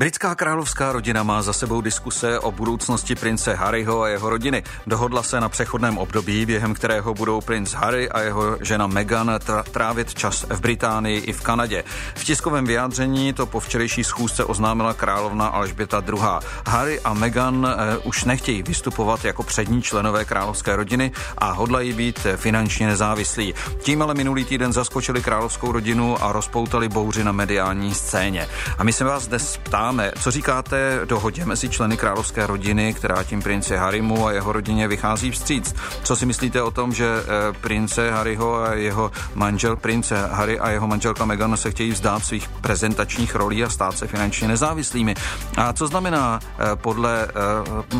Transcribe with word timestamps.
Britská 0.00 0.34
královská 0.34 0.92
rodina 0.92 1.22
má 1.22 1.42
za 1.42 1.52
sebou 1.52 1.80
diskuse 1.80 2.38
o 2.38 2.52
budoucnosti 2.52 3.14
prince 3.14 3.54
Harryho 3.54 4.02
a 4.02 4.08
jeho 4.08 4.30
rodiny. 4.30 4.62
Dohodla 4.86 5.22
se 5.22 5.40
na 5.40 5.48
přechodném 5.48 5.98
období, 5.98 6.46
během 6.46 6.74
kterého 6.74 7.14
budou 7.14 7.40
princ 7.40 7.72
Harry 7.72 8.10
a 8.10 8.20
jeho 8.20 8.58
žena 8.60 8.86
Meghan 8.86 9.38
trávit 9.70 10.14
čas 10.14 10.46
v 10.48 10.60
Británii 10.60 11.20
i 11.20 11.32
v 11.32 11.40
Kanadě. 11.40 11.84
V 12.14 12.24
tiskovém 12.24 12.64
vyjádření 12.64 13.32
to 13.32 13.46
po 13.46 13.60
včerejší 13.60 14.04
schůzce 14.04 14.44
oznámila 14.44 14.94
královna 14.94 15.46
Alžběta 15.46 16.02
II. 16.08 16.20
Harry 16.66 17.00
a 17.00 17.14
Meghan 17.14 17.66
eh, 17.70 17.98
už 17.98 18.24
nechtějí 18.24 18.62
vystupovat 18.62 19.24
jako 19.24 19.42
přední 19.42 19.82
členové 19.82 20.24
královské 20.24 20.76
rodiny 20.76 21.12
a 21.38 21.52
hodlají 21.52 21.92
být 21.92 22.26
finančně 22.36 22.86
nezávislí. 22.86 23.54
Tím 23.82 24.02
ale 24.02 24.14
minulý 24.14 24.44
týden 24.44 24.72
zaskočili 24.72 25.22
královskou 25.22 25.72
rodinu 25.72 26.24
a 26.24 26.32
rozpoutali 26.32 26.88
bouři 26.88 27.24
na 27.24 27.32
mediální 27.32 27.94
scéně. 27.94 28.48
A 28.78 28.84
my 28.84 28.92
se 28.92 29.04
vás 29.04 29.26
dnes 29.26 29.56
ptáme, 29.56 29.89
máme. 29.90 30.12
Co 30.20 30.30
říkáte 30.30 31.00
dohodě 31.04 31.44
mezi 31.44 31.68
členy 31.68 31.96
královské 31.96 32.46
rodiny, 32.46 32.94
která 32.94 33.24
tím 33.24 33.42
prince 33.42 33.76
Harrymu 33.76 34.26
a 34.26 34.32
jeho 34.32 34.52
rodině 34.52 34.88
vychází 34.88 35.30
vstříc? 35.30 35.74
Co 36.02 36.16
si 36.16 36.26
myslíte 36.26 36.62
o 36.62 36.70
tom, 36.70 36.92
že 36.92 37.06
eh, 37.06 37.52
prince 37.60 38.10
Harryho 38.10 38.62
a 38.62 38.74
jeho 38.74 39.10
manžel, 39.34 39.76
prince 39.76 40.28
Harry 40.32 40.58
a 40.58 40.70
jeho 40.70 40.86
manželka 40.86 41.24
Meghan 41.24 41.56
se 41.56 41.70
chtějí 41.70 41.90
vzdát 41.90 42.24
svých 42.24 42.48
prezentačních 42.48 43.34
rolí 43.34 43.64
a 43.64 43.68
stát 43.68 43.98
se 43.98 44.06
finančně 44.06 44.48
nezávislými? 44.48 45.14
A 45.56 45.72
co 45.72 45.86
znamená 45.86 46.40
eh, 46.42 46.64
podle 46.74 47.24
eh, 47.24 47.30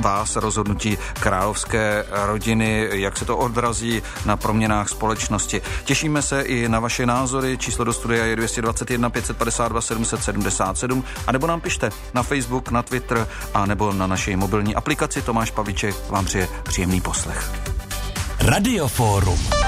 vás 0.00 0.36
rozhodnutí 0.36 0.98
královské 1.20 2.04
rodiny, 2.26 2.88
jak 2.92 3.16
se 3.16 3.24
to 3.24 3.36
odrazí 3.36 4.02
na 4.26 4.36
proměnách 4.36 4.88
společnosti? 4.88 5.62
Těšíme 5.84 6.22
se 6.22 6.40
i 6.40 6.68
na 6.68 6.80
vaše 6.80 7.06
názory. 7.06 7.58
Číslo 7.58 7.84
do 7.84 7.92
studia 7.92 8.24
je 8.24 8.36
221 8.36 9.10
552 9.10 9.80
777 9.80 11.04
a 11.26 11.32
nebo 11.32 11.46
nám 11.46 11.60
pište 11.60 11.79
pište 11.80 12.12
na 12.14 12.22
Facebook, 12.22 12.70
na 12.70 12.82
Twitter 12.82 13.26
a 13.54 13.66
nebo 13.66 13.92
na 13.92 14.06
naší 14.06 14.36
mobilní 14.36 14.74
aplikaci. 14.74 15.22
Tomáš 15.22 15.50
Paviček 15.50 15.94
vám 16.10 16.24
přeje 16.24 16.48
příjemný 16.62 17.00
poslech. 17.00 17.50
Radioforum. 18.40 19.59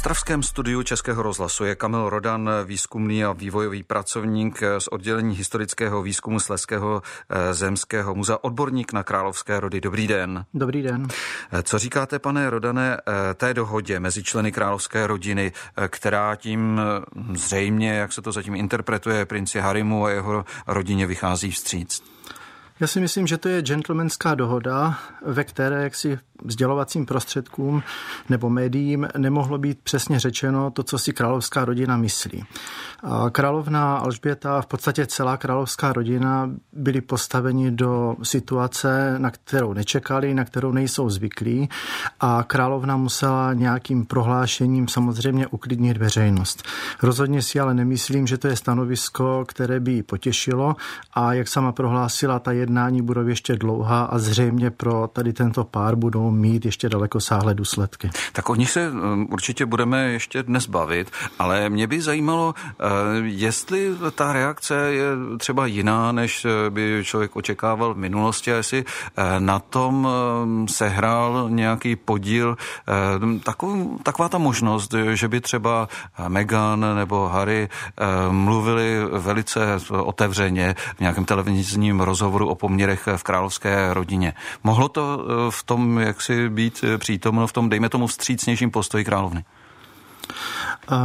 Ostravském 0.00 0.42
studiu 0.42 0.82
Českého 0.82 1.22
rozhlasu 1.22 1.64
je 1.64 1.74
Kamil 1.74 2.10
Rodan, 2.10 2.50
výzkumný 2.64 3.24
a 3.24 3.32
vývojový 3.32 3.82
pracovník 3.82 4.62
z 4.78 4.88
oddělení 4.88 5.36
historického 5.36 6.02
výzkumu 6.02 6.40
Sleského 6.40 7.02
eh, 7.28 7.54
zemského 7.54 8.14
muzea, 8.14 8.38
odborník 8.40 8.92
na 8.92 9.02
královské 9.02 9.60
rody. 9.60 9.80
Dobrý 9.80 10.06
den. 10.06 10.44
Dobrý 10.54 10.82
den. 10.82 11.08
Eh, 11.52 11.62
co 11.62 11.78
říkáte, 11.78 12.18
pane 12.18 12.50
Rodane, 12.50 12.96
eh, 12.96 13.34
té 13.34 13.54
dohodě 13.54 14.00
mezi 14.00 14.22
členy 14.22 14.52
královské 14.52 15.06
rodiny, 15.06 15.52
která 15.88 16.36
tím 16.36 16.80
zřejmě, 17.32 17.92
jak 17.92 18.12
se 18.12 18.22
to 18.22 18.32
zatím 18.32 18.54
interpretuje, 18.54 19.26
princi 19.26 19.58
Harimu 19.58 20.04
a 20.04 20.10
jeho 20.10 20.44
rodině 20.66 21.06
vychází 21.06 21.50
vstříc? 21.50 22.02
Já 22.80 22.86
si 22.86 23.00
myslím, 23.00 23.26
že 23.26 23.38
to 23.38 23.48
je 23.48 23.62
gentlemanská 23.62 24.34
dohoda, 24.34 24.98
ve 25.26 25.44
které 25.44 25.82
jaksi 25.82 26.18
vzdělovacím 26.44 27.06
prostředkům 27.06 27.82
nebo 28.28 28.50
médiím 28.50 29.08
nemohlo 29.18 29.58
být 29.58 29.78
přesně 29.82 30.18
řečeno 30.18 30.70
to, 30.70 30.82
co 30.82 30.98
si 30.98 31.12
královská 31.12 31.64
rodina 31.64 31.96
myslí. 31.96 32.44
Královna 33.32 33.96
Alžběta, 33.96 34.62
v 34.62 34.66
podstatě 34.66 35.06
celá 35.06 35.36
královská 35.36 35.92
rodina 35.92 36.50
byli 36.72 37.00
postaveni 37.00 37.70
do 37.70 38.16
situace, 38.22 39.14
na 39.18 39.30
kterou 39.30 39.72
nečekali, 39.72 40.34
na 40.34 40.44
kterou 40.44 40.72
nejsou 40.72 41.10
zvyklí 41.10 41.68
a 42.20 42.42
královna 42.42 42.96
musela 42.96 43.52
nějakým 43.52 44.06
prohlášením 44.06 44.88
samozřejmě 44.88 45.46
uklidnit 45.46 45.96
veřejnost. 45.96 46.62
Rozhodně 47.02 47.42
si 47.42 47.60
ale 47.60 47.74
nemyslím, 47.74 48.26
že 48.26 48.38
to 48.38 48.48
je 48.48 48.56
stanovisko, 48.56 49.44
které 49.48 49.80
by 49.80 49.92
ji 49.92 50.02
potěšilo 50.02 50.76
a 51.14 51.32
jak 51.32 51.48
sama 51.48 51.72
prohlásila, 51.72 52.38
ta 52.38 52.52
jednání 52.52 53.02
budou 53.02 53.26
ještě 53.26 53.56
dlouhá 53.56 54.04
a 54.04 54.18
zřejmě 54.18 54.70
pro 54.70 55.10
tady 55.12 55.32
tento 55.32 55.64
pár 55.64 55.96
budou 55.96 56.29
mít 56.30 56.64
ještě 56.64 56.88
daleko 56.88 57.20
sáhlé 57.20 57.54
důsledky. 57.54 58.10
Tak 58.32 58.48
o 58.48 58.54
nich 58.54 58.70
se 58.70 58.90
um, 58.90 59.26
určitě 59.30 59.66
budeme 59.66 60.12
ještě 60.12 60.42
dnes 60.42 60.66
bavit, 60.66 61.10
ale 61.38 61.70
mě 61.70 61.86
by 61.86 62.02
zajímalo, 62.02 62.54
uh, 62.54 62.86
jestli 63.24 63.90
ta 64.14 64.32
reakce 64.32 64.74
je 64.74 65.04
třeba 65.38 65.66
jiná, 65.66 66.12
než 66.12 66.44
uh, 66.44 66.50
by 66.70 67.02
člověk 67.04 67.36
očekával 67.36 67.94
v 67.94 67.98
minulosti 67.98 68.52
a 68.52 68.56
jestli 68.56 68.84
na 69.38 69.58
tom 69.58 70.08
sehrál 70.68 71.46
nějaký 71.50 71.96
podíl 71.96 72.56
taková 74.02 74.28
ta 74.28 74.38
možnost, 74.38 74.94
že 75.12 75.28
by 75.28 75.40
třeba 75.40 75.88
Meghan 76.28 76.86
nebo 76.96 77.28
Harry 77.28 77.68
mluvili 78.30 78.98
velice 79.12 79.60
otevřeně 79.90 80.74
v 80.96 81.00
nějakém 81.00 81.24
televizním 81.24 82.00
rozhovoru 82.00 82.48
o 82.48 82.54
poměrech 82.54 83.08
v 83.16 83.22
královské 83.22 83.94
rodině. 83.94 84.32
Mohlo 84.64 84.88
to 84.88 85.24
v 85.50 85.62
tom, 85.62 85.98
jak 85.98 86.19
si 86.22 86.48
být 86.48 86.84
eh, 86.84 86.98
přítomno 86.98 87.46
v 87.46 87.52
tom, 87.52 87.68
dejme 87.68 87.88
tomu, 87.88 88.06
vstřícnějším 88.06 88.70
postoji 88.70 89.04
královny? 89.04 89.44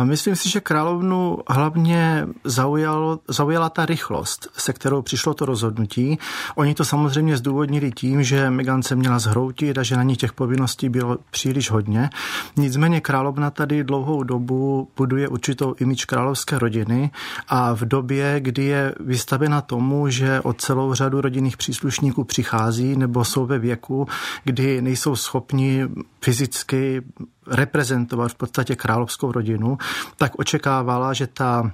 Myslím 0.03 0.35
si, 0.35 0.49
že 0.49 0.59
královnu 0.59 1.37
hlavně 1.47 2.27
zaujalo, 2.43 3.19
zaujala 3.27 3.69
ta 3.69 3.85
rychlost, 3.85 4.47
se 4.57 4.73
kterou 4.73 5.01
přišlo 5.01 5.33
to 5.33 5.45
rozhodnutí. 5.45 6.19
Oni 6.55 6.73
to 6.73 6.85
samozřejmě 6.85 7.37
zdůvodnili 7.37 7.91
tím, 7.91 8.23
že 8.23 8.49
Megan 8.49 8.83
se 8.83 8.95
měla 8.95 9.19
zhroutit 9.19 9.77
a 9.77 9.83
že 9.83 9.95
na 9.95 10.03
ní 10.03 10.15
těch 10.15 10.33
povinností 10.33 10.89
bylo 10.89 11.17
příliš 11.31 11.71
hodně. 11.71 12.09
Nicméně 12.57 13.01
královna 13.01 13.51
tady 13.51 13.83
dlouhou 13.83 14.23
dobu 14.23 14.87
buduje 14.97 15.27
určitou 15.27 15.75
imič 15.79 16.05
královské 16.05 16.59
rodiny 16.59 17.11
a 17.47 17.73
v 17.73 17.81
době, 17.81 18.39
kdy 18.39 18.63
je 18.63 18.95
vystavena 18.99 19.61
tomu, 19.61 20.09
že 20.09 20.41
o 20.41 20.53
celou 20.53 20.93
řadu 20.93 21.21
rodinných 21.21 21.57
příslušníků 21.57 22.23
přichází 22.23 22.95
nebo 22.97 23.25
jsou 23.25 23.45
ve 23.45 23.59
věku, 23.59 24.07
kdy 24.43 24.81
nejsou 24.81 25.15
schopni 25.15 25.87
fyzicky 26.21 27.01
reprezentovat 27.47 28.31
v 28.31 28.35
podstatě 28.35 28.75
královskou 28.75 29.31
rodinu, 29.31 29.77
tak 30.17 30.31
očekávala, 30.39 31.13
že 31.13 31.27
ta 31.27 31.71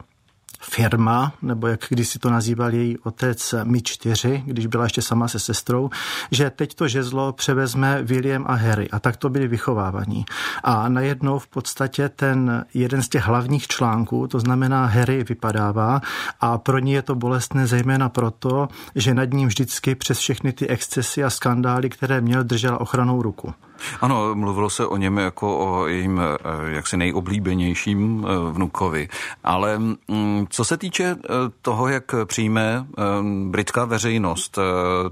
firma, 0.62 1.34
nebo 1.42 1.68
jak 1.68 1.86
kdysi 1.90 2.20
to 2.20 2.30
nazýval 2.30 2.74
její 2.74 2.98
otec 2.98 3.56
Mi 3.64 3.82
4, 3.82 4.44
když 4.46 4.66
byla 4.66 4.84
ještě 4.84 5.02
sama 5.02 5.28
se 5.28 5.40
sestrou, 5.40 5.90
že 6.32 6.50
teď 6.50 6.76
to 6.76 6.88
žezlo 6.88 7.34
převezme 7.34 8.04
William 8.04 8.46
a 8.48 8.54
Harry 8.54 8.90
a 8.90 9.00
tak 9.00 9.18
to 9.18 9.30
byli 9.30 9.48
vychovávaní. 9.48 10.26
A 10.64 10.90
najednou 10.90 11.40
v 11.40 11.48
podstatě 11.48 12.10
ten 12.10 12.66
jeden 12.74 13.02
z 13.02 13.10
těch 13.10 13.24
hlavních 13.24 13.68
článků, 13.68 14.28
to 14.28 14.40
znamená 14.40 14.86
Harry 14.86 15.24
vypadává 15.24 16.02
a 16.40 16.58
pro 16.58 16.80
ní 16.80 16.92
je 16.92 17.02
to 17.02 17.16
bolestné 17.16 17.68
zejména 17.68 18.10
proto, 18.10 18.68
že 18.96 19.14
nad 19.14 19.34
ním 19.34 19.48
vždycky 19.48 19.96
přes 19.96 20.20
všechny 20.20 20.54
ty 20.54 20.68
excesy 20.68 21.24
a 21.24 21.30
skandály, 21.30 21.90
které 21.90 22.22
měl, 22.22 22.44
držela 22.44 22.82
ochranou 22.82 23.22
ruku. 23.22 23.54
Ano, 24.02 24.36
mluvilo 24.36 24.70
se 24.70 24.86
o 24.86 24.98
něm 24.98 25.18
jako 25.18 25.58
o 25.58 25.88
jejím 25.88 26.22
eh, 26.22 26.72
jaksi 26.72 26.98
nejoblíbenějším 26.98 28.26
eh, 28.28 28.52
vnukovi. 28.52 29.10
Ale 29.44 29.78
mm, 29.80 30.48
co 30.50 30.66
se 30.66 30.78
týče 30.78 31.04
eh, 31.04 31.28
toho, 31.62 31.88
jak 31.88 32.16
přijme 32.26 32.86
britská 33.50 33.86
veřejnost 33.86 34.60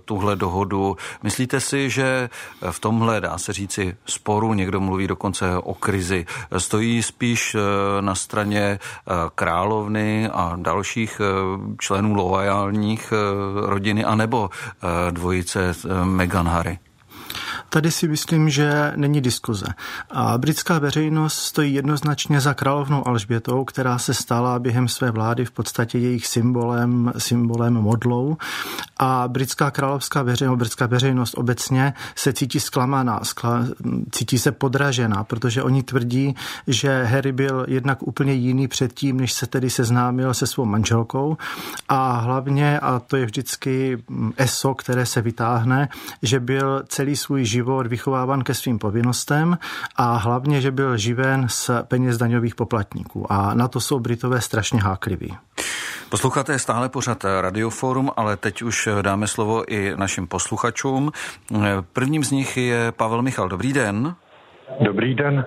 tuhle 0.06 0.36
dohodu, 0.36 0.98
myslíte 1.24 1.60
si, 1.60 1.90
že 1.90 2.30
v 2.72 2.80
tomhle, 2.80 3.22
dá 3.22 3.38
se 3.38 3.54
říci, 3.54 3.98
sporu, 4.06 4.54
někdo 4.54 4.80
mluví 4.80 5.08
dokonce 5.08 5.58
o 5.58 5.74
krizi, 5.74 6.26
stojí 6.58 7.04
spíš 7.04 7.56
na 8.02 8.16
straně 8.16 8.80
královny 9.36 10.30
a 10.30 10.54
dalších 10.56 11.22
členů 11.80 12.14
loajálních 12.14 13.14
rodiny, 13.56 14.06
anebo 14.06 14.50
dvojice 15.12 15.74
Meghan 16.04 16.48
Harry? 16.48 16.80
Tady 17.70 17.92
si 17.92 18.08
myslím, 18.08 18.50
že 18.50 18.94
není 18.96 19.22
diskuze. 19.22 19.66
A 20.10 20.38
britská 20.38 20.80
veřejnost 20.80 21.34
stojí 21.34 21.74
jednoznačně 21.74 22.42
za 22.42 22.54
královnou 22.54 23.08
Alžbětou, 23.08 23.66
která 23.66 23.98
se 23.98 24.14
stala 24.14 24.60
během 24.60 24.88
své 24.88 25.12
vlády 25.12 25.46
v 25.46 25.52
podstatě 25.52 25.98
jejich 25.98 26.28
symbolem, 26.28 27.14
symbolem 27.18 27.74
modlou. 27.74 28.38
A 28.98 29.28
britská 29.28 29.72
královská 29.72 30.24
veřejnost, 30.24 30.58
britská 30.58 30.86
veřejnost 30.86 31.34
obecně 31.38 31.94
se 32.16 32.34
cítí 32.34 32.60
zklamaná, 32.60 33.20
skla, 33.24 33.66
cítí 34.12 34.40
se 34.40 34.52
podražená, 34.52 35.24
protože 35.24 35.64
oni 35.64 35.84
tvrdí, 35.84 36.36
že 36.68 37.04
Harry 37.04 37.32
byl 37.32 37.66
jednak 37.68 38.04
úplně 38.04 38.34
jiný 38.34 38.68
předtím, 38.68 39.20
než 39.20 39.34
se 39.34 39.48
tedy 39.48 39.70
seznámil 39.70 40.34
se 40.34 40.48
svou 40.48 40.66
manželkou. 40.66 41.38
A 41.90 42.20
hlavně, 42.20 42.80
a 42.80 43.00
to 43.00 43.18
je 43.18 43.26
vždycky 43.26 44.04
eso, 44.38 44.74
které 44.74 45.06
se 45.06 45.22
vytáhne, 45.22 45.90
že 46.22 46.40
byl 46.40 46.84
celý 46.88 47.16
svůj 47.16 47.46
život 47.46 47.59
život 47.60 47.88
vychováván 47.88 48.48
ke 48.48 48.56
svým 48.56 48.80
povinnostem 48.80 49.60
a 49.96 50.16
hlavně, 50.16 50.62
že 50.64 50.72
byl 50.72 50.98
živen 50.98 51.52
z 51.52 51.84
peněz 51.92 52.18
daňových 52.18 52.56
poplatníků. 52.56 53.28
A 53.28 53.54
na 53.54 53.68
to 53.68 53.80
jsou 53.84 54.00
Britové 54.00 54.42
strašně 54.42 54.80
hákliví. 54.80 55.38
Posloucháte 56.10 56.60
stále 56.60 56.90
pořád 56.90 57.26
Radioforum, 57.42 58.12
ale 58.16 58.38
teď 58.38 58.62
už 58.62 58.90
dáme 59.02 59.28
slovo 59.28 59.68
i 59.68 59.94
našim 59.96 60.28
posluchačům. 60.28 61.12
Prvním 61.94 62.24
z 62.24 62.32
nich 62.32 62.58
je 62.58 62.92
Pavel 62.96 63.22
Michal. 63.22 63.50
Dobrý 63.50 63.74
den. 63.74 64.16
Dobrý 64.82 65.16
den. 65.16 65.46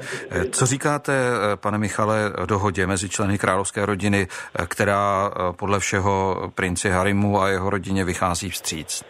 Co 0.50 0.66
říkáte, 0.66 1.16
pane 1.56 1.78
Michale, 1.78 2.32
dohodě 2.46 2.86
mezi 2.86 3.08
členy 3.08 3.38
královské 3.38 3.86
rodiny, 3.86 4.28
která 4.66 5.30
podle 5.56 5.80
všeho 5.80 6.50
princi 6.54 6.90
Harimu 6.90 7.40
a 7.40 7.48
jeho 7.48 7.70
rodině 7.70 8.04
vychází 8.04 8.50
vstříc? 8.50 9.02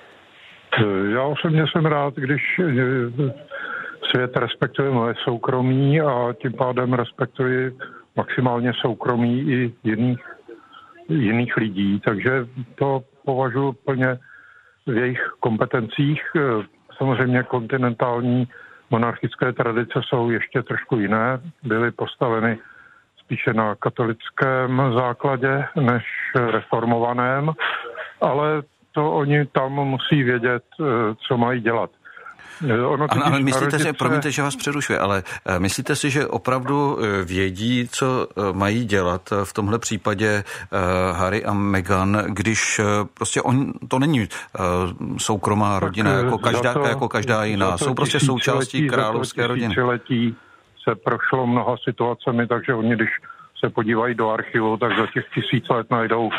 Já 1.13 1.23
osobně 1.23 1.65
jsem 1.73 1.87
rád, 1.87 2.15
když 2.15 2.61
svět 4.11 4.37
respektuje 4.37 4.91
moje 4.91 5.15
soukromí 5.25 6.01
a 6.01 6.33
tím 6.43 6.53
pádem 6.53 6.93
respektuje 6.93 7.73
maximálně 8.17 8.73
soukromí 8.81 9.41
i 9.41 9.75
jiných, 9.85 10.21
jiných 11.09 11.57
lidí, 11.57 12.01
takže 12.01 12.47
to 12.75 13.03
považuji 13.25 13.73
plně 13.73 14.19
v 14.87 14.97
jejich 14.97 15.33
kompetencích. 15.41 16.23
Samozřejmě 16.99 17.43
kontinentální 17.43 18.49
monarchické 18.91 19.53
tradice 19.53 20.01
jsou 20.09 20.31
ještě 20.31 20.63
trošku 20.63 20.97
jiné, 20.97 21.41
byly 21.63 21.91
postaveny 21.91 22.59
spíše 23.25 23.55
na 23.55 23.75
katolickém 23.75 24.83
základě 24.95 25.65
než 25.81 26.05
reformovaném, 26.51 27.51
ale 28.21 28.63
to 28.93 29.13
oni 29.13 29.47
tam 29.47 29.73
musí 29.73 30.23
vědět, 30.23 30.65
co 31.29 31.37
mají 31.37 31.61
dělat. 31.61 31.91
Ono 32.71 33.07
ano, 33.11 33.27
ale 33.27 33.41
myslíte 33.41 33.79
si, 33.79 33.93
promiňte, 33.93 34.31
že 34.31 34.43
vás 34.43 34.57
přerušuje, 34.57 34.99
ale 34.99 35.23
eh, 35.47 35.59
myslíte 35.59 35.97
si, 35.97 36.11
že 36.11 36.27
opravdu 36.27 36.99
eh, 36.99 37.25
vědí, 37.25 37.89
co 37.89 38.29
eh, 38.29 38.53
mají 38.53 38.85
dělat 38.85 39.31
v 39.45 39.53
tomhle 39.53 39.79
případě 39.79 40.45
Harry 41.13 41.45
a 41.45 41.53
Meghan, 41.53 42.25
když 42.29 42.81
prostě 43.15 43.43
on, 43.43 43.73
to 43.89 43.99
není 43.99 44.29
soukromá 45.19 45.81
rodina 45.81 46.13
tak 46.13 46.25
jako 46.25 46.39
každá, 46.39 46.73
to, 46.73 46.85
jako 46.85 47.09
každá 47.09 47.45
jiná, 47.45 47.79
jsou 47.79 47.95
prostě 47.95 48.21
součástí 48.21 48.89
královské 48.89 49.47
rodiny. 49.47 49.75
se 50.85 50.95
prošlo 50.95 51.47
mnoha 51.47 51.77
situacemi, 51.85 52.47
takže 52.47 52.75
oni, 52.75 52.97
když 52.97 53.11
se 53.65 53.71
podívají 53.71 54.15
do 54.15 54.31
archivu, 54.31 54.77
tak 54.77 54.99
za 54.99 55.07
těch 55.07 55.25
tisíc 55.35 55.69
let 55.69 55.87
najdou 55.91 56.31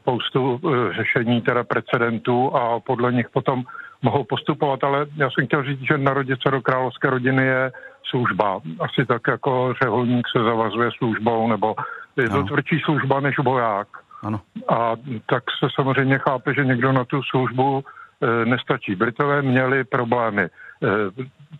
spoustu 0.00 0.60
řešení, 0.96 1.40
teda 1.40 1.64
precedentů 1.64 2.56
a 2.56 2.80
podle 2.80 3.12
nich 3.12 3.30
potom 3.30 3.64
mohou 4.02 4.24
postupovat, 4.24 4.84
ale 4.84 5.06
já 5.16 5.30
jsem 5.30 5.46
chtěl 5.46 5.64
říct, 5.64 5.80
že 5.80 5.98
narodit 5.98 6.38
se 6.42 6.50
do 6.50 6.62
královské 6.62 7.10
rodiny 7.10 7.46
je 7.46 7.72
služba. 8.10 8.60
Asi 8.80 9.06
tak 9.06 9.22
jako 9.28 9.74
řeholník 9.82 10.26
se 10.36 10.44
zavazuje 10.44 10.90
službou, 10.98 11.48
nebo 11.48 11.74
je 12.16 12.28
to 12.28 12.42
tvrdší 12.42 12.80
služba 12.84 13.20
než 13.20 13.38
voják. 13.38 13.88
Ano. 14.22 14.40
A 14.68 14.96
tak 15.26 15.42
se 15.58 15.68
samozřejmě 15.74 16.18
chápe, 16.18 16.54
že 16.54 16.64
někdo 16.64 16.92
na 16.92 17.04
tu 17.04 17.22
službu 17.22 17.84
e, 17.84 18.44
nestačí. 18.44 18.94
Britové 18.94 19.42
měli 19.42 19.84
problémy. 19.84 20.42
E, 20.42 20.48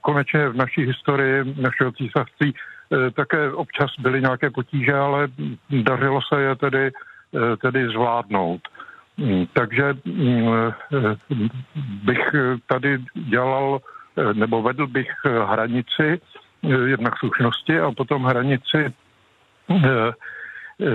konečně 0.01 0.49
v 0.49 0.57
naší 0.57 0.83
historii 0.83 1.55
našeho 1.57 1.93
císařství 1.93 2.55
e, 2.55 3.11
také 3.11 3.53
občas 3.53 3.91
byly 3.99 4.21
nějaké 4.21 4.51
potíže, 4.51 4.95
ale 4.95 5.29
dařilo 5.71 6.21
se 6.23 6.41
je 6.41 6.57
tedy, 6.57 6.87
e, 6.87 6.93
tedy 7.63 7.89
zvládnout. 7.89 8.61
Mm, 9.19 9.47
takže 9.53 9.95
mm, 10.05 10.49
eh, 10.49 11.17
bych 12.05 12.35
tady 12.67 12.99
dělal, 13.15 13.81
eh, 14.17 14.35
nebo 14.35 14.63
vedl 14.63 14.87
bych 14.87 15.11
hranici 15.45 16.21
eh, 16.63 16.69
jednak 16.69 17.19
slušnosti 17.19 17.81
a 17.81 17.93
potom 17.93 18.25
hranici 18.25 18.95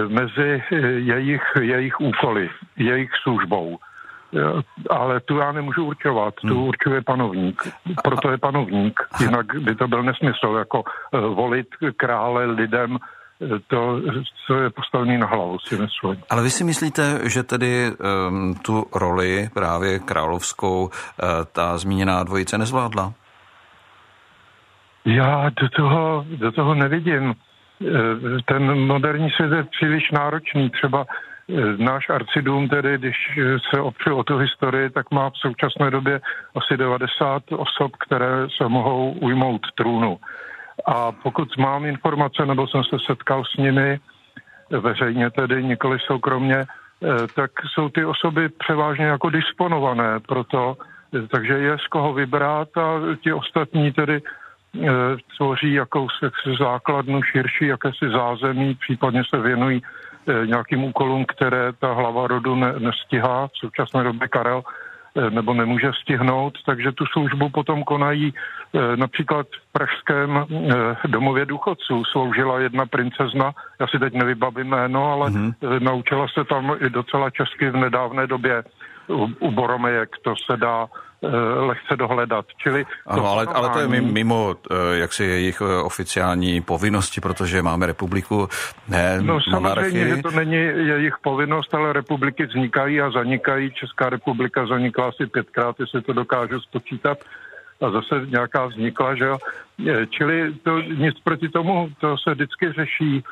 mezi 0.08 0.64
jejich, 0.98 1.44
jejich 1.62 2.02
úkoly, 2.02 2.50
jejich 2.78 3.12
službou. 3.24 3.78
Ale 4.90 5.20
tu 5.20 5.38
já 5.38 5.52
nemůžu 5.52 5.86
určovat, 5.86 6.34
tu 6.36 6.48
hmm. 6.48 6.68
určuje 6.68 7.02
panovník. 7.02 7.62
Proto 8.04 8.32
je 8.32 8.38
panovník, 8.38 9.00
jinak 9.20 9.56
by 9.60 9.76
to 9.76 9.88
byl 9.88 10.04
nesmysl, 10.04 10.56
jako 10.58 10.84
volit 11.12 11.68
krále 11.98 12.46
lidem 12.46 12.98
to, 13.68 14.02
co 14.48 14.56
je 14.56 14.70
postavený 14.70 15.18
na 15.18 15.28
hlavu, 15.28 15.60
si 15.60 15.78
myslím. 15.78 16.24
Ale 16.30 16.44
vy 16.44 16.50
si 16.50 16.64
myslíte, 16.64 17.20
že 17.30 17.44
tedy 17.44 17.92
um, 17.92 18.56
tu 18.56 18.86
roli 18.96 19.50
právě 19.54 20.00
královskou 20.00 20.84
uh, 20.84 20.90
ta 21.52 21.78
zmíněná 21.78 22.24
dvojice 22.24 22.58
nezvládla? 22.58 23.14
Já 25.06 25.50
do 25.50 25.70
toho, 25.70 26.26
do 26.28 26.52
toho 26.52 26.76
nevidím. 26.76 27.36
Eh, 27.82 28.42
ten 28.46 28.86
moderní 28.88 29.30
svět 29.30 29.52
je 29.52 29.64
příliš 29.64 30.12
náročný. 30.12 30.70
Třeba 30.70 31.06
eh, 31.06 31.54
náš 31.78 32.10
arcidům, 32.10 32.70
tedy 32.70 32.98
když 32.98 33.16
se 33.74 33.82
opřu 33.82 34.16
o 34.16 34.24
tu 34.24 34.38
historii, 34.38 34.90
tak 34.90 35.12
má 35.12 35.30
v 35.30 35.38
současné 35.38 35.92
době 35.92 36.22
asi 36.56 36.78
90 36.78 37.44
osob, 37.52 37.92
které 38.08 38.48
se 38.58 38.68
mohou 38.68 39.12
ujmout 39.12 39.62
trůnu. 39.76 40.20
A 40.86 41.12
pokud 41.12 41.58
mám 41.58 41.86
informace, 41.86 42.46
nebo 42.46 42.68
jsem 42.68 42.84
se 42.84 42.98
setkal 43.06 43.44
s 43.46 43.58
nimi 43.58 44.00
veřejně, 44.70 45.30
tedy 45.30 45.64
nikoli 45.64 46.00
soukromně, 46.00 46.58
eh, 46.58 47.28
tak 47.36 47.52
jsou 47.74 47.90
ty 47.90 48.06
osoby 48.06 48.50
převážně 48.50 49.06
jako 49.06 49.30
disponované 49.30 50.20
proto, 50.20 50.78
eh, 51.16 51.28
takže 51.28 51.54
je 51.54 51.78
z 51.78 51.88
koho 51.88 52.14
vybrat 52.14 52.78
a 52.78 53.00
ti 53.24 53.34
ostatní 53.34 53.92
tedy 53.92 54.22
eh, 54.22 54.90
tvoří 55.38 55.74
jakousi 55.74 56.26
základnu 56.60 57.22
širší, 57.24 57.66
jakési 57.68 58.10
zázemí, 58.10 58.76
případně 58.76 59.24
se 59.30 59.42
věnují 59.42 59.82
nějakým 60.46 60.84
úkolům, 60.84 61.26
které 61.26 61.74
ta 61.74 61.94
hlava 61.94 62.28
rodu 62.28 62.56
ne, 62.56 62.74
nestihá. 62.80 63.48
V 63.48 63.58
současné 63.58 64.04
době 64.04 64.28
Karel 64.28 64.64
nebo 65.30 65.54
nemůže 65.54 65.92
stihnout, 66.02 66.54
takže 66.66 66.92
tu 66.92 67.06
službu 67.06 67.50
potom 67.50 67.84
konají 67.84 68.34
eh, 68.34 68.98
například 68.98 69.48
v 69.48 69.72
pražském 69.72 70.38
eh, 70.38 71.08
domově 71.08 71.46
důchodců. 71.46 72.04
Sloužila 72.12 72.60
jedna 72.60 72.86
princezna, 72.86 73.54
já 73.80 73.88
si 73.88 74.00
teď 74.00 74.14
nevybavím 74.14 74.68
jméno, 74.68 75.12
ale 75.12 75.30
mm-hmm. 75.30 75.54
naučila 75.80 76.28
se 76.28 76.44
tam 76.44 76.76
i 76.80 76.90
docela 76.90 77.30
česky 77.30 77.70
v 77.70 77.78
nedávné 77.78 78.28
době 78.28 78.64
u, 79.08 79.28
u 79.40 79.52
Boromejek, 79.52 80.10
to 80.24 80.34
se 80.52 80.58
dá 80.58 80.86
lehce 81.56 81.96
dohledat. 81.96 82.46
Čili 82.58 82.86
ano, 83.08 83.26
ale, 83.28 83.46
ale 83.46 83.70
to 83.70 83.80
je 83.80 83.88
mimo 83.88 84.56
jaksi 84.94 85.24
jejich 85.24 85.62
oficiální 85.62 86.62
povinnosti, 86.62 87.22
protože 87.22 87.62
máme 87.62 87.86
republiku, 87.86 88.48
ne 88.88 89.22
No 89.22 89.40
samozřejmě, 89.52 90.08
že 90.08 90.22
to 90.22 90.32
není 90.32 90.56
jejich 90.88 91.14
povinnost, 91.24 91.74
ale 91.76 91.94
republiky 91.94 92.46
vznikají 92.46 93.02
a 93.02 93.12
zanikají. 93.12 93.72
Česká 93.72 94.10
republika 94.10 94.68
zanikla 94.68 95.08
asi 95.08 95.26
pětkrát, 95.26 95.80
jestli 95.80 96.02
to 96.02 96.14
dokážu 96.14 96.60
spočítat 96.60 97.18
a 97.82 97.92
zase 97.92 98.28
nějaká 98.28 98.66
vznikla, 98.66 99.16
že 99.16 99.26
jo. 99.26 99.38
Čili 100.10 100.54
to 100.64 100.82
nic 100.82 101.16
proti 101.24 101.50
tomu, 101.50 101.90
to 102.00 102.16
se 102.18 102.34
vždycky 102.34 102.72
řeší 102.72 103.24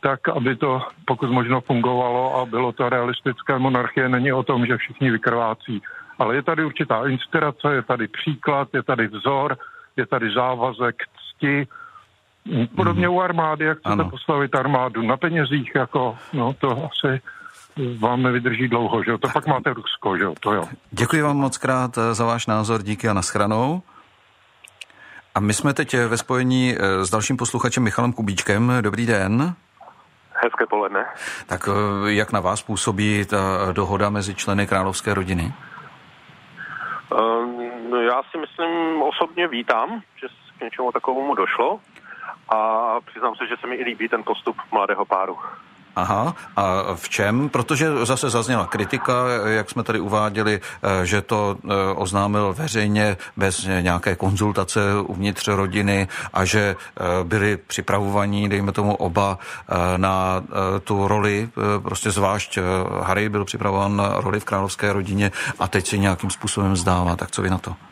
tak, 0.00 0.28
aby 0.28 0.56
to 0.56 0.82
pokud 1.04 1.30
možno 1.30 1.60
fungovalo 1.60 2.36
a 2.36 2.46
bylo 2.46 2.72
to 2.72 2.88
realistické. 2.88 3.58
Monarchie 3.58 4.08
není 4.08 4.32
o 4.32 4.42
tom, 4.42 4.66
že 4.66 4.76
všichni 4.76 5.10
vykrvácí 5.10 5.82
ale 6.18 6.34
je 6.34 6.42
tady 6.42 6.64
určitá 6.64 7.06
inspirace, 7.06 7.74
je 7.74 7.82
tady 7.82 8.08
příklad, 8.08 8.68
je 8.74 8.82
tady 8.82 9.08
vzor, 9.08 9.56
je 9.96 10.06
tady 10.06 10.34
závazek 10.34 10.96
cti. 11.18 11.66
Podobně 12.76 13.08
mm. 13.08 13.14
u 13.14 13.20
armády, 13.20 13.64
jak 13.64 13.78
chcete 13.78 13.92
ano. 13.92 14.10
postavit 14.10 14.54
armádu 14.54 15.02
na 15.02 15.16
penězích, 15.16 15.72
jako, 15.74 16.18
no 16.32 16.52
to 16.52 16.70
asi 16.90 17.20
vám 17.98 18.22
nevydrží 18.22 18.68
dlouho, 18.68 19.04
že 19.04 19.10
jo? 19.10 19.18
To 19.18 19.28
pak 19.28 19.46
máte 19.46 19.72
Rusko, 19.72 20.16
že 20.16 20.24
jo? 20.24 20.34
To 20.40 20.52
jo. 20.52 20.64
Děkuji 20.90 21.22
vám 21.22 21.36
moc 21.36 21.58
krát 21.58 21.98
za 22.12 22.24
váš 22.24 22.46
názor, 22.46 22.82
díky 22.82 23.08
a 23.08 23.12
naschranou. 23.12 23.82
A 25.38 25.40
my 25.40 25.54
jsme 25.54 25.74
teď 25.74 25.94
ve 26.08 26.16
spojení 26.16 26.74
eh, 26.74 27.04
s 27.04 27.10
dalším 27.10 27.36
posluchačem 27.36 27.82
Michalem 27.82 28.12
Kubíčkem. 28.12 28.72
Dobrý 28.80 29.06
den. 29.06 29.54
Hezké 30.32 30.66
poledne. 30.66 31.06
Tak 31.46 31.68
eh, 31.68 32.12
jak 32.12 32.32
na 32.32 32.40
vás 32.40 32.62
působí 32.62 33.24
ta 33.24 33.36
dohoda 33.72 34.10
mezi 34.10 34.34
členy 34.34 34.66
královské 34.66 35.14
rodiny? 35.14 35.52
No 37.90 38.00
já 38.00 38.22
si 38.30 38.38
myslím, 38.38 39.02
osobně 39.02 39.48
vítám, 39.48 40.02
že 40.20 40.26
k 40.58 40.60
něčemu 40.60 40.92
takovému 40.92 41.34
došlo 41.34 41.80
a 42.48 42.58
přiznám 43.00 43.34
se, 43.36 43.46
že 43.46 43.54
se 43.60 43.66
mi 43.66 43.76
i 43.76 43.84
líbí 43.84 44.08
ten 44.08 44.22
postup 44.24 44.56
mladého 44.72 45.04
páru. 45.04 45.38
Aha, 45.96 46.34
a 46.56 46.94
v 46.94 47.08
čem? 47.08 47.48
Protože 47.48 48.06
zase 48.06 48.30
zazněla 48.30 48.66
kritika, 48.66 49.12
jak 49.46 49.70
jsme 49.70 49.82
tady 49.82 50.00
uváděli, 50.00 50.60
eh, 50.82 51.06
že 51.06 51.22
to 51.22 51.56
eh, 51.64 51.68
oznámil 51.94 52.54
veřejně 52.58 53.16
bez 53.36 53.66
nějaké 53.80 54.16
konzultace 54.16 54.80
uvnitř 55.00 55.48
rodiny 55.48 56.08
a 56.32 56.44
že 56.44 56.76
eh, 56.76 57.24
byli 57.24 57.56
připravovaní, 57.56 58.48
dejme 58.48 58.72
tomu 58.72 58.94
oba, 58.94 59.38
na 59.96 60.42
tu 60.84 61.08
roli, 61.08 61.48
prostě 61.82 62.10
zvlášť 62.10 62.58
Harry 63.02 63.28
byl 63.28 63.44
připravován 63.44 63.96
na 63.96 64.14
roli 64.16 64.40
v 64.40 64.44
královské 64.44 64.92
rodině 64.92 65.32
a 65.58 65.68
teď 65.68 65.86
si 65.86 65.98
nějakým 65.98 66.30
způsobem 66.30 66.76
zdává. 66.76 67.16
Tak 67.16 67.30
co 67.30 67.42
vy 67.42 67.50
na 67.50 67.58
to? 67.58 67.87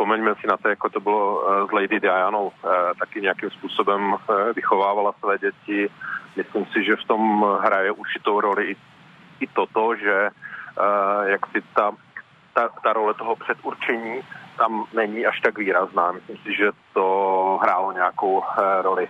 Vzpomeňme 0.00 0.34
si 0.40 0.46
na 0.46 0.56
to, 0.56 0.68
jako 0.68 0.88
to 0.88 1.00
bylo 1.00 1.44
s 1.68 1.72
Lady 1.72 2.00
Dianou. 2.00 2.52
Taky 2.98 3.20
nějakým 3.20 3.50
způsobem 3.50 4.16
vychovávala 4.56 5.12
své 5.20 5.38
děti, 5.38 5.90
Myslím 6.36 6.66
si, 6.72 6.84
že 6.84 6.96
v 6.96 7.04
tom 7.04 7.44
hraje 7.60 7.90
určitou 7.90 8.40
roli 8.40 8.70
i, 8.70 8.76
i 9.40 9.46
toto, 9.46 9.96
že 9.96 10.28
jak 11.26 11.46
si 11.46 11.62
ta 11.74 11.92
ta, 12.54 12.68
ta 12.84 12.92
role 12.92 13.14
toho 13.14 13.36
předurčení 13.36 14.20
tam 14.58 14.84
není 14.96 15.26
až 15.26 15.40
tak 15.40 15.58
výrazná. 15.58 16.12
Myslím 16.12 16.36
si, 16.36 16.56
že 16.58 16.70
to 16.94 17.58
hrálo 17.62 17.92
nějakou 17.92 18.42
eh, 18.42 18.82
roli. 18.82 19.08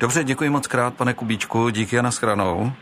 Dobře, 0.00 0.24
děkuji 0.24 0.50
moc 0.50 0.66
krát, 0.66 0.94
pane 0.94 1.14
Kubíčku, 1.14 1.70
díky 1.70 1.98
a 1.98 2.02
naschranou. 2.02 2.72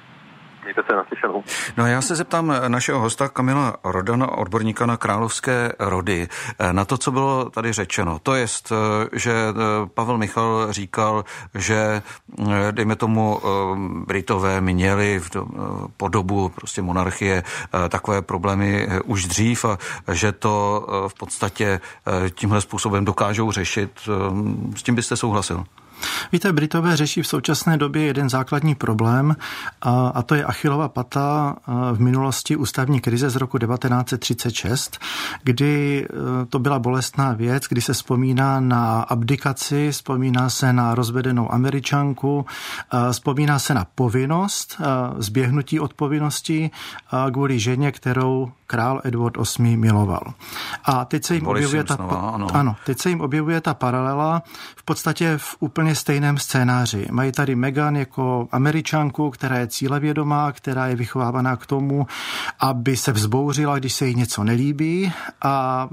Mějte 0.64 0.82
se 0.90 0.96
naslyšenou. 0.96 1.44
No 1.76 1.86
já 1.86 2.02
se 2.02 2.16
zeptám 2.16 2.52
našeho 2.68 3.00
hosta 3.00 3.28
Kamila 3.28 3.76
Rodana, 3.84 4.32
odborníka 4.32 4.86
na 4.86 4.96
královské 4.96 5.72
rody, 5.78 6.28
na 6.72 6.84
to, 6.84 6.98
co 6.98 7.12
bylo 7.12 7.50
tady 7.50 7.72
řečeno. 7.72 8.18
To 8.22 8.34
je, 8.34 8.46
že 9.12 9.34
Pavel 9.94 10.18
Michal 10.18 10.72
říkal, 10.72 11.24
že 11.54 12.02
dejme 12.70 12.96
tomu 12.96 13.40
Britové 14.06 14.60
měli 14.60 15.20
v 15.20 15.30
podobu 15.96 16.48
prostě 16.48 16.82
monarchie 16.82 17.42
takové 17.88 18.22
problémy 18.22 18.88
už 19.04 19.26
dřív 19.26 19.64
a 19.64 19.78
že 20.12 20.32
to 20.32 20.86
v 21.08 21.14
podstatě 21.14 21.80
tímhle 22.34 22.60
způsobem 22.60 23.04
dokážou 23.04 23.52
řešit. 23.52 23.90
S 24.76 24.82
tím 24.82 24.94
byste 24.94 25.16
souhlasil? 25.16 25.64
Víte, 26.32 26.52
Britové 26.52 26.96
řeší 26.96 27.22
v 27.22 27.26
současné 27.26 27.76
době 27.76 28.02
jeden 28.02 28.28
základní 28.28 28.74
problém 28.74 29.36
a, 29.82 30.08
a 30.08 30.22
to 30.22 30.34
je 30.34 30.44
Achilova 30.44 30.88
pata 30.88 31.56
v 31.92 32.00
minulosti 32.00 32.56
ústavní 32.56 33.00
krize 33.00 33.30
z 33.30 33.36
roku 33.36 33.58
1936, 33.58 34.98
kdy 35.42 36.06
e, 36.42 36.46
to 36.46 36.58
byla 36.58 36.78
bolestná 36.78 37.32
věc, 37.32 37.64
kdy 37.68 37.80
se 37.80 37.92
vzpomíná 37.92 38.60
na 38.60 39.00
abdikaci, 39.02 39.88
vzpomíná 39.90 40.50
se 40.50 40.72
na 40.72 40.94
rozvedenou 40.94 41.52
američanku, 41.52 42.46
vzpomíná 43.12 43.58
se 43.58 43.74
na 43.74 43.86
povinnost, 43.94 44.80
zběhnutí 45.18 45.80
od 45.80 45.94
povinností 45.94 46.70
kvůli 47.32 47.58
ženě, 47.58 47.92
kterou 47.92 48.52
král 48.66 49.00
Edward 49.04 49.36
VIII 49.58 49.76
miloval. 49.76 50.34
A 50.84 51.04
teď 51.04 51.24
se 51.24 51.34
jim 51.34 51.46
objevuje 51.46 51.84
ta, 51.84 51.94
ano. 51.94 52.46
ano, 52.52 52.76
teď 52.86 52.98
se 52.98 53.08
jim 53.08 53.20
objevuje 53.20 53.60
ta 53.60 53.74
paralela 53.74 54.42
v 54.76 54.82
podstatě 54.82 55.34
v 55.36 55.56
úplně 55.60 55.83
stejném 55.92 56.38
scénáři. 56.38 57.06
Mají 57.10 57.32
tady 57.32 57.54
Meghan 57.54 57.96
jako 57.96 58.48
američanku, 58.52 59.30
která 59.30 59.58
je 59.58 59.66
cílevědomá, 59.66 60.52
která 60.52 60.86
je 60.86 60.96
vychovávaná 60.96 61.56
k 61.56 61.66
tomu, 61.66 62.06
aby 62.60 62.96
se 62.96 63.12
vzbouřila, 63.12 63.78
když 63.78 63.92
se 63.92 64.06
jí 64.06 64.14
něco 64.14 64.44
nelíbí 64.44 65.12
a 65.42 65.88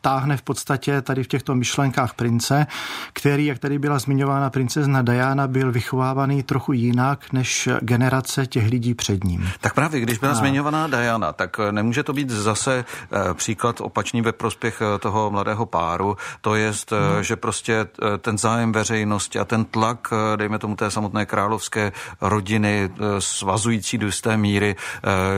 táhne 0.00 0.36
v 0.36 0.42
podstatě 0.42 1.02
tady 1.02 1.24
v 1.24 1.28
těchto 1.28 1.54
myšlenkách 1.54 2.14
prince, 2.14 2.66
který, 3.12 3.46
jak 3.46 3.58
tady 3.58 3.78
byla 3.78 3.98
zmiňována 3.98 4.50
princezna 4.50 5.02
Diana, 5.02 5.46
byl 5.46 5.72
vychovávaný 5.72 6.42
trochu 6.42 6.72
jinak 6.72 7.32
než 7.32 7.68
generace 7.80 8.46
těch 8.46 8.70
lidí 8.70 8.94
před 8.94 9.24
ním. 9.24 9.50
Tak 9.60 9.74
právě, 9.74 10.00
když 10.00 10.18
byla 10.18 10.32
a... 10.32 10.34
zmiňovaná 10.34 10.86
Diana, 10.86 11.32
tak 11.32 11.60
nemůže 11.70 12.02
to 12.02 12.12
být 12.12 12.30
zase 12.30 12.84
eh, 12.84 13.34
příklad 13.34 13.80
opačný 13.80 14.22
ve 14.22 14.32
prospěch 14.32 14.82
eh, 14.82 14.98
toho 14.98 15.30
mladého 15.30 15.66
páru, 15.66 16.16
to 16.40 16.54
je, 16.54 16.72
hmm. 16.90 17.22
že 17.22 17.36
prostě 17.36 17.86
ten 18.18 18.38
zájem 18.38 18.72
veřejnosti 18.72 19.31
a 19.40 19.44
ten 19.44 19.64
tlak, 19.64 20.08
dejme 20.36 20.58
tomu 20.58 20.76
té 20.76 20.90
samotné 20.90 21.26
královské 21.26 21.92
rodiny, 22.20 22.90
svazující 23.18 23.98
do 23.98 24.06
jisté 24.06 24.36
míry, 24.36 24.76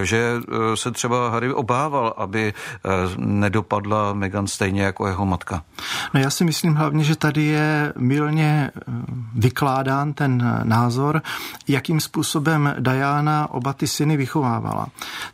že 0.03 0.35
se 0.75 0.91
třeba 0.91 1.31
Harry 1.31 1.53
obával, 1.53 2.15
aby 2.17 2.55
nedopadla 3.17 4.13
Meghan 4.13 4.47
stejně 4.47 4.83
jako 4.83 5.07
jeho 5.07 5.27
matka. 5.27 5.63
No 6.15 6.21
já 6.21 6.31
si 6.31 6.45
myslím 6.45 6.75
hlavně, 6.75 7.05
že 7.05 7.17
tady 7.17 7.43
je 7.43 7.93
milně 7.99 8.71
vykládán 9.35 10.13
ten 10.13 10.61
názor, 10.65 11.23
jakým 11.69 12.01
způsobem 12.01 12.75
Diana 12.79 13.51
oba 13.51 13.73
ty 13.73 13.87
syny 13.87 14.17
vychovávala. 14.17 14.87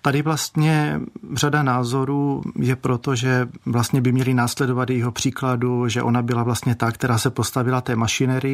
Tady 0.02 0.22
vlastně 0.22 1.00
řada 1.34 1.62
názorů 1.62 2.42
je 2.58 2.76
proto, 2.76 3.14
že 3.14 3.48
vlastně 3.66 4.00
by 4.00 4.12
měli 4.12 4.34
následovat 4.34 4.90
jeho 4.90 5.12
příkladu, 5.12 5.88
že 5.88 6.02
ona 6.02 6.22
byla 6.22 6.42
vlastně 6.42 6.74
ta, 6.74 6.92
která 6.92 7.18
se 7.18 7.30
postavila 7.30 7.80
té 7.80 7.96
mašinerii, 7.96 8.49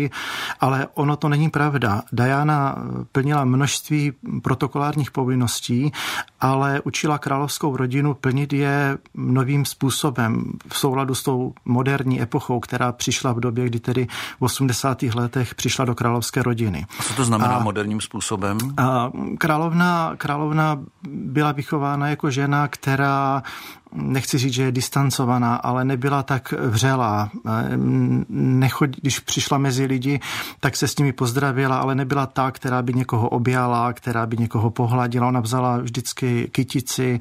ale 0.61 0.87
ono 0.95 1.17
to 1.17 1.29
není 1.29 1.51
pravda. 1.51 2.03
Diana 2.13 2.77
plnila 3.13 3.45
množství 3.45 4.13
protokolárních 4.43 5.11
povinností, 5.11 5.93
ale 6.41 6.81
učila 6.81 7.19
královskou 7.19 7.77
rodinu 7.77 8.15
plnit 8.15 8.53
je 8.53 8.99
novým 9.15 9.65
způsobem 9.65 10.45
v 10.69 10.79
souladu 10.79 11.15
s 11.15 11.23
tou 11.23 11.55
moderní 11.65 12.23
epochou, 12.23 12.61
která 12.61 12.93
přišla 12.93 13.33
v 13.33 13.41
době, 13.41 13.65
kdy 13.67 13.81
tedy 13.81 14.07
v 14.39 14.43
80. 14.43 15.03
letech 15.03 15.55
přišla 15.55 15.85
do 15.85 15.95
královské 15.95 16.43
rodiny. 16.43 16.87
A 16.99 17.03
co 17.03 17.15
to 17.15 17.25
znamená 17.25 17.55
a, 17.55 17.63
moderním 17.63 18.01
způsobem? 18.01 18.59
A 18.77 19.11
královna, 19.39 20.13
královna 20.17 20.79
byla 21.09 21.53
vychována 21.53 22.09
jako 22.09 22.31
žena, 22.31 22.69
která 22.69 23.43
nechci 23.93 24.39
říct, 24.39 24.53
že 24.53 24.63
je 24.63 24.73
distancovaná, 24.73 25.57
ale 25.57 25.85
nebyla 25.85 26.23
tak 26.23 26.55
vřelá. 26.67 27.31
Nechod, 28.29 28.91
když 28.91 29.19
přišla 29.21 29.59
mezi 29.59 29.85
lidi, 29.85 30.21
tak 30.61 30.77
se 30.77 30.89
s 30.89 30.97
nimi 30.97 31.13
pozdravila, 31.13 31.79
ale 31.79 31.95
nebyla 31.95 32.27
ta, 32.27 32.51
která 32.51 32.83
by 32.83 32.95
někoho 32.95 33.29
objala, 33.29 33.93
která 33.93 34.27
by 34.27 34.37
někoho 34.37 34.71
pohladila. 34.71 35.29
Ona 35.29 35.41
vzala 35.41 35.79
vždycky 35.79 36.49
kytici, 36.53 37.19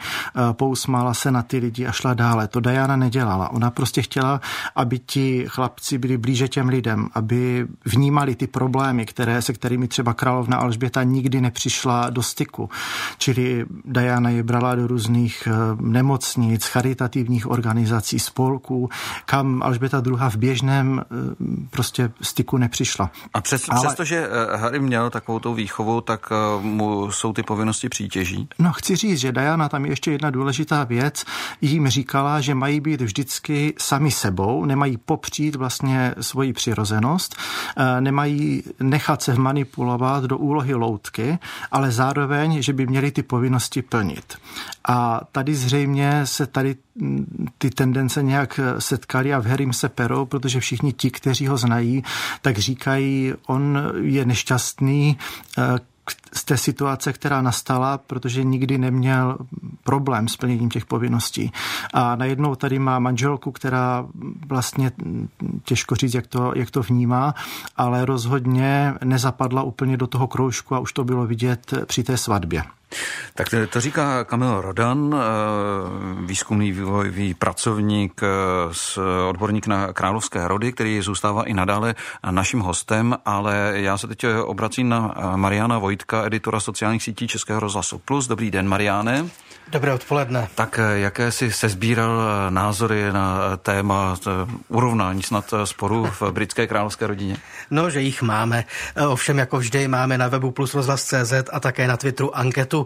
pousmála 0.51 1.13
se 1.13 1.31
na 1.31 1.41
ty 1.41 1.57
lidi 1.57 1.87
a 1.87 1.91
šla 1.91 2.13
dále. 2.13 2.47
To 2.47 2.59
Diana 2.59 2.95
nedělala. 2.95 3.49
Ona 3.51 3.71
prostě 3.71 4.01
chtěla, 4.01 4.41
aby 4.75 4.99
ti 4.99 5.45
chlapci 5.47 5.97
byli 5.97 6.17
blíže 6.17 6.47
těm 6.47 6.69
lidem, 6.69 7.07
aby 7.13 7.67
vnímali 7.85 8.35
ty 8.35 8.47
problémy, 8.47 9.05
které, 9.05 9.41
se 9.41 9.53
kterými 9.53 9.87
třeba 9.87 10.13
královna 10.13 10.57
Alžběta 10.57 11.03
nikdy 11.03 11.41
nepřišla 11.41 12.09
do 12.09 12.23
styku. 12.23 12.69
Čili 13.17 13.65
Diana 13.85 14.29
je 14.29 14.43
brala 14.43 14.75
do 14.75 14.87
různých 14.87 15.47
eh, 15.47 15.51
nemocnic, 16.55 16.65
charitativních 16.65 17.49
organizací, 17.49 18.19
spolků, 18.19 18.89
kam 19.25 19.63
Alžběta 19.63 20.01
II. 20.05 20.15
v 20.29 20.35
běžném 20.35 21.01
eh, 21.01 21.35
prostě 21.71 22.11
styku 22.21 22.57
nepřišla. 22.57 23.11
A 23.33 23.41
přes, 23.41 23.65
Ale... 23.69 23.81
přestože 23.85 24.27
eh, 24.27 24.57
Harry 24.57 24.79
měl 24.79 25.09
takovou 25.09 25.39
tou 25.39 25.53
výchovu, 25.53 26.01
tak 26.01 26.31
eh, 26.31 26.61
mu 26.61 27.11
jsou 27.11 27.33
ty 27.33 27.43
povinnosti 27.43 27.89
přítěží? 27.89 28.47
No 28.59 28.73
chci 28.73 28.95
říct, 28.95 29.19
že 29.19 29.31
Diana, 29.31 29.69
tam 29.69 29.85
je 29.85 29.91
ještě 29.91 30.11
jedna 30.11 30.29
důležitá 30.29 30.83
věc, 30.83 31.25
jim 31.61 31.87
říkala, 31.87 32.41
že 32.41 32.55
mají 32.55 32.79
být 32.79 33.01
vždycky 33.01 33.73
sami 33.77 34.11
sebou, 34.11 34.65
nemají 34.65 34.97
popřít 34.97 35.55
vlastně 35.55 36.15
svoji 36.21 36.53
přirozenost, 36.53 37.35
nemají 37.99 38.63
nechat 38.79 39.21
se 39.21 39.35
manipulovat 39.35 40.23
do 40.23 40.37
úlohy 40.37 40.73
loutky, 40.73 41.37
ale 41.71 41.91
zároveň, 41.91 42.61
že 42.61 42.73
by 42.73 42.87
měli 42.87 43.11
ty 43.11 43.23
povinnosti 43.23 43.81
plnit. 43.81 44.37
A 44.87 45.21
tady 45.31 45.55
zřejmě 45.55 46.25
se 46.25 46.44
tady 46.47 46.75
ty 47.57 47.69
tendence 47.69 48.23
nějak 48.23 48.59
setkaly 48.79 49.33
a 49.33 49.39
v 49.39 49.45
Harrym 49.45 49.73
se 49.73 49.89
perou, 49.89 50.25
protože 50.25 50.59
všichni 50.59 50.93
ti, 50.93 51.11
kteří 51.11 51.47
ho 51.47 51.57
znají, 51.57 52.03
tak 52.41 52.57
říkají, 52.57 53.33
on 53.47 53.79
je 54.01 54.25
nešťastný, 54.25 55.17
eh, 55.57 55.61
z 56.35 56.43
té 56.43 56.57
situace, 56.57 57.13
která 57.13 57.41
nastala, 57.41 57.97
protože 57.97 58.43
nikdy 58.43 58.77
neměl 58.77 59.37
problém 59.83 60.27
s 60.27 60.37
plněním 60.37 60.69
těch 60.69 60.85
povinností. 60.85 61.51
A 61.93 62.15
najednou 62.15 62.55
tady 62.55 62.79
má 62.79 62.99
manželku, 62.99 63.51
která 63.51 64.05
vlastně 64.47 64.91
těžko 65.63 65.95
říct, 65.95 66.13
jak 66.13 66.27
to, 66.27 66.53
jak 66.55 66.71
to 66.71 66.81
vnímá, 66.81 67.33
ale 67.77 68.05
rozhodně 68.05 68.93
nezapadla 69.03 69.63
úplně 69.63 69.97
do 69.97 70.07
toho 70.07 70.27
kroužku 70.27 70.75
a 70.75 70.79
už 70.79 70.93
to 70.93 71.03
bylo 71.03 71.27
vidět 71.27 71.73
při 71.85 72.03
té 72.03 72.17
svatbě. 72.17 72.63
Tak 73.33 73.47
to 73.69 73.81
říká 73.81 74.23
Kamil 74.23 74.61
Rodan, 74.61 75.15
eh, 75.15 76.25
výzkumný 76.25 76.71
vývojový 76.71 77.33
pracovník, 77.33 78.21
eh, 78.23 79.01
odborník 79.29 79.67
na 79.67 79.93
královské 79.93 80.47
rody, 80.47 80.73
který 80.73 81.01
zůstává 81.01 81.43
i 81.43 81.53
nadále 81.53 81.95
naším 82.31 82.59
hostem, 82.59 83.15
ale 83.25 83.73
já 83.75 83.97
se 83.97 84.07
teď 84.07 84.25
obracím 84.43 84.89
na 84.89 85.13
eh, 85.15 85.37
Mariana 85.37 85.79
Vojtka, 85.79 86.24
editora 86.25 86.59
sociálních 86.59 87.03
sítí 87.03 87.27
Českého 87.27 87.59
rozhlasu 87.59 87.97
Plus. 87.97 88.27
Dobrý 88.27 88.51
den, 88.51 88.67
Mariane. 88.67 89.25
Dobré 89.67 89.93
odpoledne. 89.93 90.47
Tak 90.55 90.79
jaké 90.93 91.31
si 91.31 91.51
sezbíral 91.51 92.21
názory 92.49 93.11
na 93.11 93.57
téma 93.57 94.17
urovnání 94.67 95.23
snad 95.23 95.53
sporů 95.63 96.05
v 96.05 96.21
britské 96.31 96.67
královské 96.67 97.07
rodině? 97.07 97.37
No, 97.71 97.89
že 97.89 98.01
jich 98.01 98.21
máme. 98.21 98.63
Ovšem, 99.07 99.37
jako 99.37 99.57
vždy, 99.57 99.87
máme 99.87 100.17
na 100.17 100.27
webu 100.27 100.51
plus 100.51 100.73
rozhlas.cz 100.73 101.33
a 101.51 101.59
také 101.59 101.87
na 101.87 101.97
Twitteru 101.97 102.37
anketu. 102.37 102.85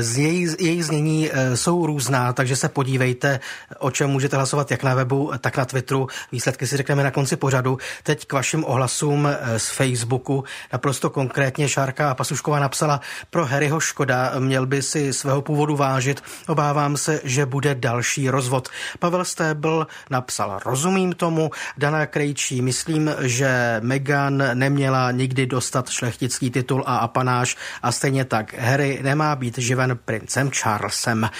Z 0.00 0.18
její, 0.18 0.48
její 0.58 0.82
znění 0.82 1.30
eh, 1.32 1.56
jsou 1.56 1.86
různá, 1.86 2.32
takže 2.32 2.56
se 2.56 2.68
podívejte, 2.68 3.40
o 3.78 3.90
čem 3.90 4.10
můžete 4.10 4.36
hlasovat 4.36 4.70
jak 4.70 4.82
na 4.82 4.94
webu, 4.94 5.32
tak 5.40 5.56
na 5.56 5.64
Twitteru. 5.64 6.08
Výsledky 6.32 6.66
si 6.66 6.76
řekneme 6.76 7.04
na 7.04 7.10
konci 7.10 7.36
pořadu. 7.36 7.78
Teď 8.02 8.26
k 8.26 8.32
vašim 8.32 8.64
ohlasům 8.64 9.26
eh, 9.26 9.58
z 9.58 9.68
Facebooku. 9.68 10.44
Naprosto 10.72 11.10
konkrétně 11.10 11.68
Šárka 11.68 12.14
Pasušková 12.14 12.58
napsala, 12.74 13.00
pro 13.30 13.46
Harryho 13.46 13.80
škoda, 13.80 14.32
měl 14.38 14.66
by 14.66 14.82
si 14.82 15.12
svého 15.12 15.42
původu 15.42 15.76
vážit. 15.76 16.22
Obávám 16.48 16.96
se, 16.96 17.20
že 17.24 17.46
bude 17.46 17.74
další 17.74 18.30
rozvod. 18.30 18.68
Pavel 18.98 19.24
Stébl 19.24 19.86
napsal, 20.10 20.60
rozumím 20.64 21.12
tomu. 21.12 21.50
Dana 21.78 22.06
Krejčí, 22.06 22.62
myslím, 22.62 23.10
že 23.20 23.80
Meghan 23.82 24.42
neměla 24.54 25.10
nikdy 25.10 25.46
dostat 25.46 25.90
šlechtický 25.90 26.50
titul 26.50 26.84
a 26.86 26.96
apanáž 26.96 27.56
a 27.82 27.92
stejně 27.92 28.24
tak 28.24 28.54
Harry 28.58 28.98
nemá 29.02 29.24
má 29.24 29.36
být 29.36 29.58
živen 29.58 29.98
princem 30.04 30.50
Charlesem. 30.50 31.30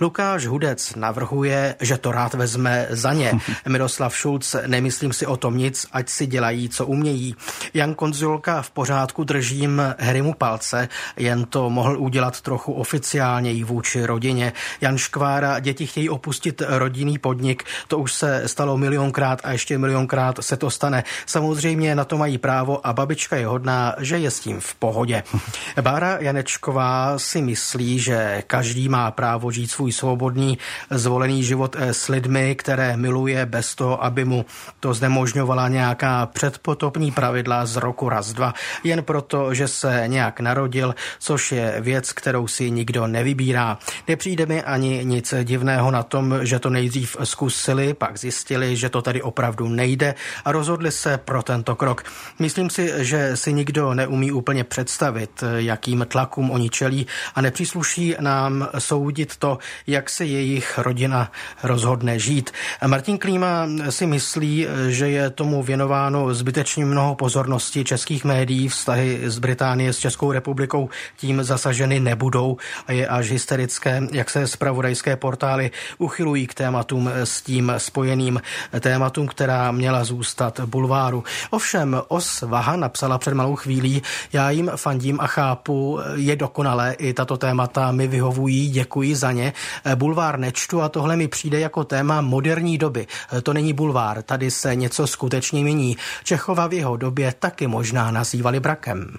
Lukáš 0.00 0.46
Hudec 0.46 0.94
navrhuje, 0.94 1.74
že 1.80 1.98
to 1.98 2.12
rád 2.12 2.34
vezme 2.34 2.86
za 2.90 3.12
ně. 3.12 3.32
Miroslav 3.68 4.16
Šulc, 4.16 4.56
nemyslím 4.66 5.12
si 5.12 5.26
o 5.26 5.36
tom 5.36 5.58
nic, 5.58 5.86
ať 5.92 6.08
si 6.08 6.26
dělají, 6.26 6.68
co 6.68 6.86
umějí. 6.86 7.36
Jan 7.74 7.94
Konzulka 7.94 8.62
v 8.62 8.70
pořádku 8.70 9.24
držím 9.24 9.82
Herimu 9.98 10.34
palce, 10.34 10.83
jen 11.16 11.44
to 11.44 11.70
mohl 11.70 11.96
udělat 11.98 12.40
trochu 12.40 12.72
oficiálněji 12.72 13.64
vůči 13.64 14.06
rodině. 14.06 14.52
Jan 14.80 14.98
Škvára, 14.98 15.58
děti 15.58 15.86
chtějí 15.86 16.08
opustit 16.08 16.62
rodinný 16.68 17.18
podnik, 17.18 17.64
to 17.88 17.98
už 17.98 18.12
se 18.12 18.42
stalo 18.46 18.76
milionkrát 18.76 19.40
a 19.44 19.52
ještě 19.52 19.78
milionkrát 19.78 20.38
se 20.40 20.56
to 20.56 20.70
stane. 20.70 21.04
Samozřejmě 21.26 21.94
na 21.94 22.04
to 22.04 22.18
mají 22.18 22.38
právo 22.38 22.86
a 22.86 22.92
babička 22.92 23.36
je 23.36 23.46
hodná, 23.46 23.94
že 23.98 24.18
je 24.18 24.30
s 24.30 24.40
tím 24.40 24.60
v 24.60 24.74
pohodě. 24.74 25.22
Bára 25.80 26.16
Janečková 26.20 27.18
si 27.18 27.42
myslí, 27.42 27.98
že 27.98 28.42
každý 28.46 28.88
má 28.88 29.10
právo 29.10 29.50
žít 29.50 29.70
svůj 29.70 29.92
svobodný, 29.92 30.58
zvolený 30.90 31.44
život 31.44 31.76
eh, 31.78 31.94
s 31.94 32.08
lidmi, 32.08 32.54
které 32.54 32.96
miluje 32.96 33.46
bez 33.46 33.74
toho, 33.74 34.04
aby 34.04 34.24
mu 34.24 34.46
to 34.80 34.94
znemožňovala 34.94 35.68
nějaká 35.68 36.26
předpotopní 36.26 37.12
pravidla 37.12 37.66
z 37.66 37.76
roku 37.76 38.08
raz 38.08 38.32
dva, 38.32 38.54
jen 38.84 39.02
proto, 39.02 39.54
že 39.54 39.68
se 39.68 40.04
nějak 40.06 40.40
narodil, 40.40 40.63
což 41.18 41.52
je 41.52 41.76
věc, 41.80 42.12
kterou 42.12 42.46
si 42.46 42.70
nikdo 42.70 43.06
nevybírá. 43.06 43.78
Nepřijde 44.08 44.46
mi 44.46 44.62
ani 44.62 45.04
nic 45.04 45.34
divného 45.44 45.90
na 45.90 46.02
tom, 46.02 46.38
že 46.42 46.58
to 46.58 46.70
nejdřív 46.70 47.16
zkusili, 47.24 47.94
pak 47.94 48.18
zjistili, 48.18 48.76
že 48.76 48.88
to 48.88 49.02
tady 49.02 49.22
opravdu 49.22 49.68
nejde 49.68 50.14
a 50.44 50.52
rozhodli 50.52 50.90
se 50.92 51.18
pro 51.18 51.42
tento 51.42 51.76
krok. 51.76 52.04
Myslím 52.38 52.70
si, 52.70 52.92
že 52.96 53.36
si 53.36 53.52
nikdo 53.52 53.94
neumí 53.94 54.32
úplně 54.32 54.64
představit, 54.64 55.44
jakým 55.56 56.06
tlakům 56.08 56.50
oni 56.50 56.70
čelí 56.70 57.06
a 57.34 57.40
nepřísluší 57.40 58.14
nám 58.20 58.68
soudit 58.78 59.36
to, 59.36 59.58
jak 59.86 60.10
se 60.10 60.24
jejich 60.24 60.78
rodina 60.78 61.32
rozhodne 61.62 62.18
žít. 62.18 62.50
Martin 62.86 63.18
Klíma 63.18 63.68
si 63.90 64.06
myslí, 64.06 64.66
že 64.88 65.08
je 65.08 65.30
tomu 65.30 65.62
věnováno 65.62 66.34
zbytečně 66.34 66.84
mnoho 66.84 67.14
pozornosti 67.14 67.84
českých 67.84 68.24
médií, 68.24 68.68
vztahy 68.68 69.20
z 69.24 69.38
Británie 69.38 69.92
s 69.92 69.98
Českou 69.98 70.32
republikou 70.32 70.53
tím 71.16 71.42
zasaženy 71.42 72.00
nebudou 72.00 72.56
a 72.86 72.92
je 72.92 73.08
až 73.08 73.30
hysterické, 73.30 74.02
jak 74.12 74.30
se 74.30 74.46
zpravodajské 74.46 75.16
portály 75.16 75.70
uchylují 75.98 76.46
k 76.46 76.54
tématům 76.54 77.10
s 77.14 77.42
tím 77.42 77.72
spojeným 77.78 78.42
tématům, 78.80 79.26
která 79.26 79.72
měla 79.72 80.04
zůstat 80.04 80.60
bulváru. 80.60 81.24
Ovšem, 81.50 82.02
Os 82.08 82.42
Vaha 82.42 82.76
napsala 82.76 83.18
před 83.18 83.34
malou 83.34 83.56
chvílí, 83.56 84.02
já 84.32 84.50
jim 84.50 84.70
fandím 84.76 85.20
a 85.20 85.26
chápu, 85.26 86.00
je 86.14 86.36
dokonalé, 86.36 86.92
i 86.92 87.12
tato 87.12 87.36
témata 87.36 87.92
mi 87.92 88.06
vyhovují, 88.06 88.70
děkuji 88.70 89.16
za 89.16 89.32
ně. 89.32 89.52
Bulvár 89.94 90.38
nečtu 90.38 90.82
a 90.82 90.88
tohle 90.88 91.16
mi 91.16 91.28
přijde 91.28 91.60
jako 91.60 91.84
téma 91.84 92.20
moderní 92.20 92.78
doby. 92.78 93.06
To 93.42 93.52
není 93.52 93.72
bulvár, 93.72 94.22
tady 94.22 94.50
se 94.50 94.74
něco 94.74 95.06
skutečně 95.06 95.62
mění. 95.62 95.96
Čechova 96.24 96.66
v 96.66 96.72
jeho 96.72 96.96
době 96.96 97.34
taky 97.38 97.66
možná 97.66 98.10
nazývali 98.10 98.60
brakem. 98.60 99.16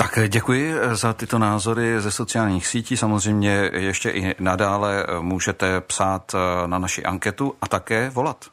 Tak 0.00 0.18
děkuji 0.28 0.74
za 0.92 1.12
tyto 1.12 1.38
názory 1.38 2.00
ze 2.00 2.10
sociálních 2.10 2.66
sítí. 2.66 2.96
Samozřejmě 2.96 3.70
ještě 3.72 4.10
i 4.10 4.34
nadále 4.38 5.06
můžete 5.20 5.80
psát 5.80 6.34
na 6.66 6.78
naši 6.78 7.02
anketu 7.02 7.54
a 7.62 7.68
také 7.68 8.10
volat. 8.10 8.44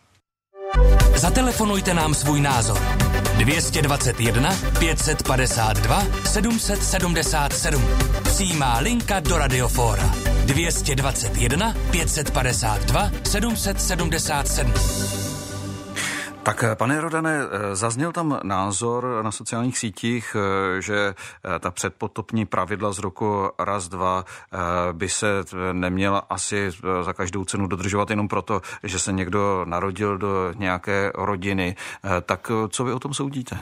Zatelefonujte 1.16 1.94
nám 1.94 2.14
svůj 2.14 2.42
názor. 2.42 2.78
221 3.38 4.50
552 4.80 6.04
777. 6.26 7.84
Přijímá 8.24 8.80
linka 8.80 9.20
do 9.20 9.38
Radiofóra. 9.38 10.14
221 10.46 11.74
552 11.92 13.12
777. 13.24 15.27
Tak 16.48 16.64
pane 16.76 17.02
Rodane, 17.02 17.40
zazněl 17.74 18.12
tam 18.12 18.40
názor 18.44 19.20
na 19.22 19.32
sociálních 19.32 19.78
sítích, 19.78 20.36
že 20.80 21.14
ta 21.60 21.72
předpotopní 21.72 22.46
pravidla 22.46 22.94
z 22.94 23.00
roku 23.00 23.50
raz, 23.60 23.88
dva 23.88 24.26
by 24.92 25.10
se 25.10 25.28
neměla 25.72 26.20
asi 26.30 26.72
za 27.02 27.14
každou 27.14 27.46
cenu 27.46 27.68
dodržovat 27.68 28.10
jenom 28.10 28.28
proto, 28.28 28.62
že 28.84 29.00
se 29.00 29.12
někdo 29.12 29.66
narodil 29.66 30.18
do 30.18 30.54
nějaké 30.56 31.12
rodiny. 31.16 31.76
Tak 32.26 32.52
co 32.70 32.84
vy 32.84 32.94
o 32.94 33.00
tom 33.00 33.14
soudíte? 33.14 33.60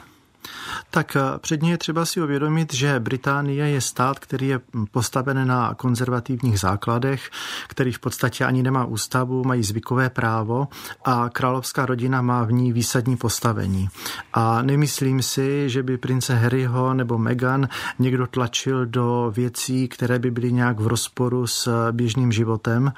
Tak 0.89 1.15
eh, 1.15 1.19
předně 1.39 1.71
je 1.71 1.77
třeba 1.77 2.05
si 2.05 2.21
uvědomit, 2.21 2.73
že 2.73 2.99
Británie 2.99 3.69
je 3.69 3.81
stát, 3.81 4.19
který 4.19 4.47
je 4.47 4.59
postaven 4.91 5.47
na 5.47 5.73
konzervativních 5.73 6.59
základech, 6.59 7.29
který 7.67 7.91
v 7.91 7.99
podstatě 7.99 8.45
ani 8.45 8.63
nemá 8.63 8.85
ústavu, 8.85 9.43
mají 9.43 9.63
zvykové 9.63 10.09
právo 10.09 10.67
a 11.05 11.29
královská 11.29 11.85
rodina 11.85 12.21
má 12.21 12.43
v 12.43 12.51
ní 12.51 12.73
výsadní 12.73 13.17
postavení. 13.17 13.89
A 14.33 14.61
nemyslím 14.61 15.21
si, 15.21 15.69
že 15.69 15.83
by 15.83 15.97
prince 15.97 16.35
Harryho 16.35 16.93
nebo 16.93 17.17
Meghan 17.17 17.67
někdo 17.99 18.27
tlačil 18.27 18.85
do 18.85 19.31
věcí, 19.35 19.87
které 19.87 20.19
by 20.19 20.31
byly 20.31 20.53
nějak 20.53 20.79
v 20.79 20.87
rozporu 20.87 21.47
s 21.47 21.91
běžným 21.91 22.31
životem. 22.31 22.93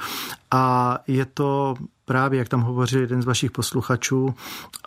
A 0.52 0.98
je 1.08 1.26
to 1.26 1.76
právě, 2.08 2.40
jak 2.40 2.50
tam 2.50 2.62
hovořil 2.62 3.02
jeden 3.02 3.22
z 3.22 3.26
vašich 3.26 3.52
posluchačů, 3.52 4.36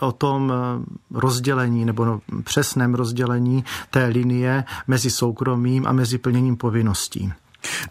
o 0.00 0.12
tom 0.12 0.52
eh, 0.52 1.18
rozdělení 1.18 1.84
nebo 1.84 2.04
no, 2.04 2.20
přesném 2.44 2.94
rozdělení 2.94 3.64
té 3.90 4.06
linie 4.06 4.64
mezi 4.86 5.10
soukromým 5.10 5.86
a 5.86 5.92
mezi 5.92 6.18
plněním 6.18 6.56
povinností. 6.56 7.32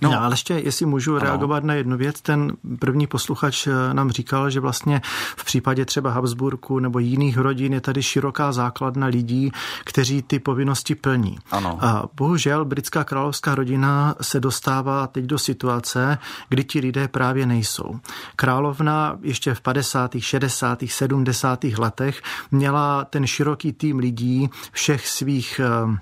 No, 0.02 0.12
no 0.12 0.22
ale 0.22 0.34
ještě, 0.34 0.54
jestli 0.54 0.86
můžu 0.86 1.16
ano. 1.16 1.26
reagovat 1.26 1.64
na 1.64 1.74
jednu 1.74 1.98
věc, 1.98 2.22
ten 2.22 2.52
první 2.80 3.08
posluchač 3.08 3.68
eh, 3.68 3.94
nám 3.94 4.12
říkal, 4.12 4.50
že 4.50 4.60
vlastně 4.60 5.02
v 5.36 5.46
případě 5.46 5.86
třeba 5.86 6.12
Habsburku 6.12 6.80
nebo 6.80 7.00
jiných 7.00 7.38
rodin 7.38 7.74
je 7.74 7.82
tady 7.82 8.04
široká 8.04 8.52
základna 8.52 9.08
lidí, 9.08 9.52
kteří 9.86 10.22
ty 10.22 10.40
povinnosti 10.40 10.96
plní. 10.96 11.38
Ano. 11.52 11.78
A 11.82 12.04
bohužel 12.16 12.66
britská 12.66 13.04
královská 13.04 13.56
rodina 13.56 14.16
se 14.22 14.40
dostává 14.40 15.08
teď 15.08 15.26
do 15.26 15.40
situace, 15.40 16.18
kdy 16.50 16.64
ti 16.64 16.80
lidé 16.80 17.08
právě 17.08 17.46
nejsou. 17.46 18.00
Královna 18.36 19.18
ještě 19.22 19.54
v 19.54 19.62
50., 19.62 20.12
60., 20.20 20.84
70. 20.88 21.64
letech 21.64 22.22
měla 22.52 23.06
ten 23.06 23.28
široký 23.28 23.74
tým 23.74 24.00
lidí, 24.00 24.50
všech 24.72 25.08
svých 25.08 25.62
eh, 25.64 26.00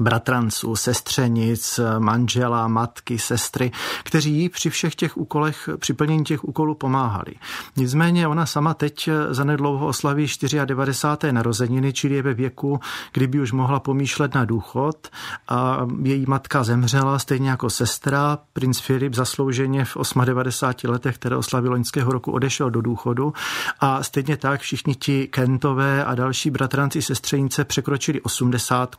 bratranců, 0.00 0.76
sestřenic, 0.76 1.80
manžela, 1.98 2.68
matky, 2.68 3.18
sestry, 3.18 3.70
kteří 4.04 4.32
jí 4.32 4.48
při 4.48 4.70
všech 4.70 4.94
těch 4.94 5.16
úkolech, 5.16 5.68
při 5.76 5.92
plnění 5.92 6.24
těch 6.24 6.44
úkolů 6.44 6.74
pomáhali. 6.74 7.34
Nicméně 7.76 8.28
ona 8.28 8.46
sama 8.46 8.74
teď 8.74 9.08
zanedlouho 9.30 9.86
oslaví 9.86 10.26
94. 10.64 11.32
narozeniny, 11.32 11.92
čili 11.92 12.14
je 12.14 12.22
ve 12.22 12.34
věku, 12.34 12.80
kdyby 13.12 13.40
už 13.40 13.52
mohla 13.52 13.80
pomýšlet 13.80 14.34
na 14.34 14.44
důchod. 14.44 15.08
A 15.48 15.86
její 16.02 16.24
matka 16.28 16.64
zemřela, 16.64 17.18
stejně 17.18 17.50
jako 17.50 17.70
sestra. 17.70 18.38
Princ 18.52 18.80
Filip 18.80 19.14
zaslouženě 19.14 19.84
v 19.84 19.96
98 20.24 20.90
letech, 20.90 21.14
které 21.14 21.36
oslavil 21.36 21.70
loňského 21.70 22.12
roku, 22.12 22.32
odešel 22.32 22.70
do 22.70 22.80
důchodu. 22.80 23.32
A 23.80 24.02
stejně 24.02 24.36
tak 24.36 24.60
všichni 24.60 24.94
ti 24.94 25.26
Kentové 25.26 26.04
a 26.04 26.14
další 26.14 26.50
bratranci 26.50 27.02
sestřenice 27.02 27.64
překročili 27.64 28.20
80. 28.20 28.96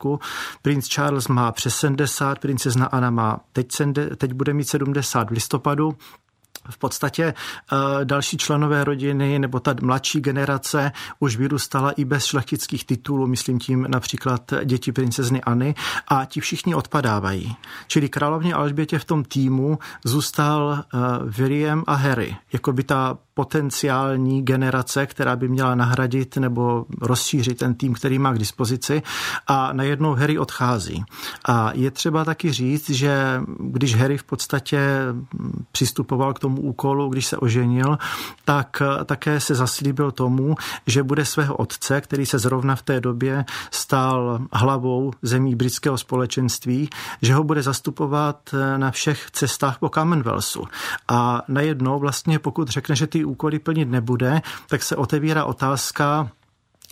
Princ 0.62 0.88
Charles 0.94 1.28
má 1.28 1.52
přes 1.52 1.76
70, 1.76 2.40
princezna 2.40 2.86
Anna 2.86 3.10
má 3.10 3.40
teď, 3.54 3.68
teď 4.18 4.34
bude 4.34 4.54
mít 4.54 4.70
70 4.70 5.30
v 5.30 5.32
listopadu, 5.32 5.98
v 6.70 6.78
podstatě 6.78 7.24
eh, 7.34 8.06
další 8.06 8.38
členové 8.38 8.84
rodiny 8.84 9.40
nebo 9.40 9.60
ta 9.60 9.76
mladší 9.82 10.22
generace 10.22 10.92
už 11.20 11.38
vyrůstala 11.38 11.92
i 11.92 12.06
bez 12.06 12.26
šlechtických 12.26 12.86
titulů, 12.86 13.28
myslím 13.28 13.60
tím 13.60 13.86
například 13.90 14.54
děti 14.66 14.92
princezny 14.92 15.42
Anny 15.42 15.76
a 16.08 16.26
ti 16.26 16.40
všichni 16.40 16.76
odpadávají. 16.76 17.56
Čili 17.88 18.10
královně 18.10 18.54
Alžbětě 18.54 19.00
v 19.00 19.06
tom 19.06 19.24
týmu 19.24 19.80
zůstal 20.06 20.84
eh, 20.84 20.98
William 21.26 21.84
a 21.88 21.94
Harry, 21.94 22.36
jako 22.54 22.74
by 22.74 22.84
ta 22.84 23.18
potenciální 23.42 24.42
generace, 24.42 25.06
která 25.06 25.36
by 25.36 25.48
měla 25.48 25.76
nahradit 25.76 26.38
nebo 26.38 26.86
rozšířit 27.02 27.58
ten 27.58 27.74
tým, 27.76 27.94
který 27.94 28.20
má 28.20 28.34
k 28.34 28.40
dispozici 28.40 29.02
a 29.48 29.74
najednou 29.74 30.14
Harry 30.14 30.40
odchází. 30.40 31.04
A 31.46 31.72
je 31.74 31.92
třeba 31.92 32.26
taky 32.26 32.52
říct, 32.52 32.90
že 32.90 33.42
když 33.60 33.96
Harry 33.96 34.18
v 34.18 34.24
podstatě 34.24 34.80
přistupoval 35.72 36.34
k 36.34 36.40
tomu 36.40 36.62
úkolu, 36.62 37.10
když 37.10 37.26
se 37.26 37.38
oženil, 37.38 37.98
tak 38.46 38.82
také 39.06 39.40
se 39.40 39.56
zaslíbil 39.56 40.12
tomu, 40.12 40.56
že 40.88 41.04
bude 41.04 41.26
svého 41.26 41.56
otce, 41.56 42.02
který 42.02 42.26
se 42.26 42.40
zrovna 42.40 42.76
v 42.76 42.82
té 42.82 43.02
době 43.02 43.46
stál 43.72 44.40
hlavou 44.54 45.12
zemí 45.22 45.56
britského 45.56 45.98
společenství, 45.98 46.90
že 47.22 47.34
ho 47.34 47.44
bude 47.44 47.64
zastupovat 47.64 48.56
na 48.78 48.92
všech 48.92 49.32
cestách 49.32 49.80
po 49.80 49.90
Commonwealthu. 49.90 50.68
A 51.08 51.42
najednou 51.48 52.00
vlastně, 52.00 52.40
pokud 52.40 52.68
řekne, 52.68 52.96
že 52.96 53.08
ty 53.08 53.26
úkoly 53.32 53.60
plnit 53.60 53.90
nebude, 53.90 54.42
tak 54.70 54.84
se 54.84 54.96
otevírá 54.96 55.46
otázka, 55.46 56.32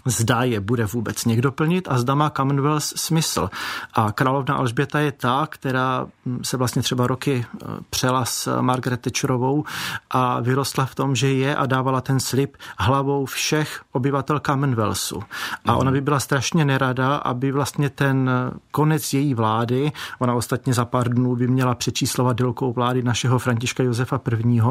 zda 0.06 0.44
je 0.44 0.60
bude 0.60 0.86
vůbec 0.86 1.26
někdo 1.26 1.52
plnit 1.52 1.88
a 1.92 1.98
zda 1.98 2.16
má 2.16 2.30
Commonwealth 2.30 2.84
smysl. 2.84 3.50
A 3.94 4.12
královna 4.12 4.56
Alžběta 4.56 5.00
je 5.00 5.12
ta, 5.12 5.48
která 5.50 6.08
hm, 6.26 6.40
se 6.44 6.58
vlastně 6.58 6.82
třeba 6.82 7.08
roky 7.08 7.46
eh, 7.46 7.66
přela 7.90 8.26
s 8.26 8.62
Margaret 8.62 9.02
Thatcherovou 9.02 9.64
a 10.10 10.40
vyrostla 10.40 10.86
v 10.86 10.96
tom, 10.96 11.16
že 11.16 11.34
je 11.34 11.56
a 11.56 11.66
dávala 11.66 12.02
ten 12.02 12.20
slib 12.20 12.58
hlavou 12.80 13.26
všech 13.26 13.82
obyvatel 13.92 14.40
Commonwealthu. 14.40 15.24
A 15.66 15.76
ona 15.76 15.92
by 15.92 16.02
byla 16.02 16.20
strašně 16.20 16.66
nerada, 16.66 17.16
aby 17.16 17.52
vlastně 17.52 17.90
ten 17.90 18.32
konec 18.72 19.14
její 19.14 19.34
vlády, 19.34 19.92
ona 20.20 20.34
ostatně 20.34 20.74
za 20.74 20.86
pár 20.86 21.10
dnů 21.10 21.36
by 21.36 21.48
měla 21.48 21.76
přečíslovat 21.76 22.38
délkou 22.38 22.74
vlády 22.74 23.04
našeho 23.04 23.40
Františka 23.40 23.84
Josefa 23.84 24.22
I., 24.46 24.62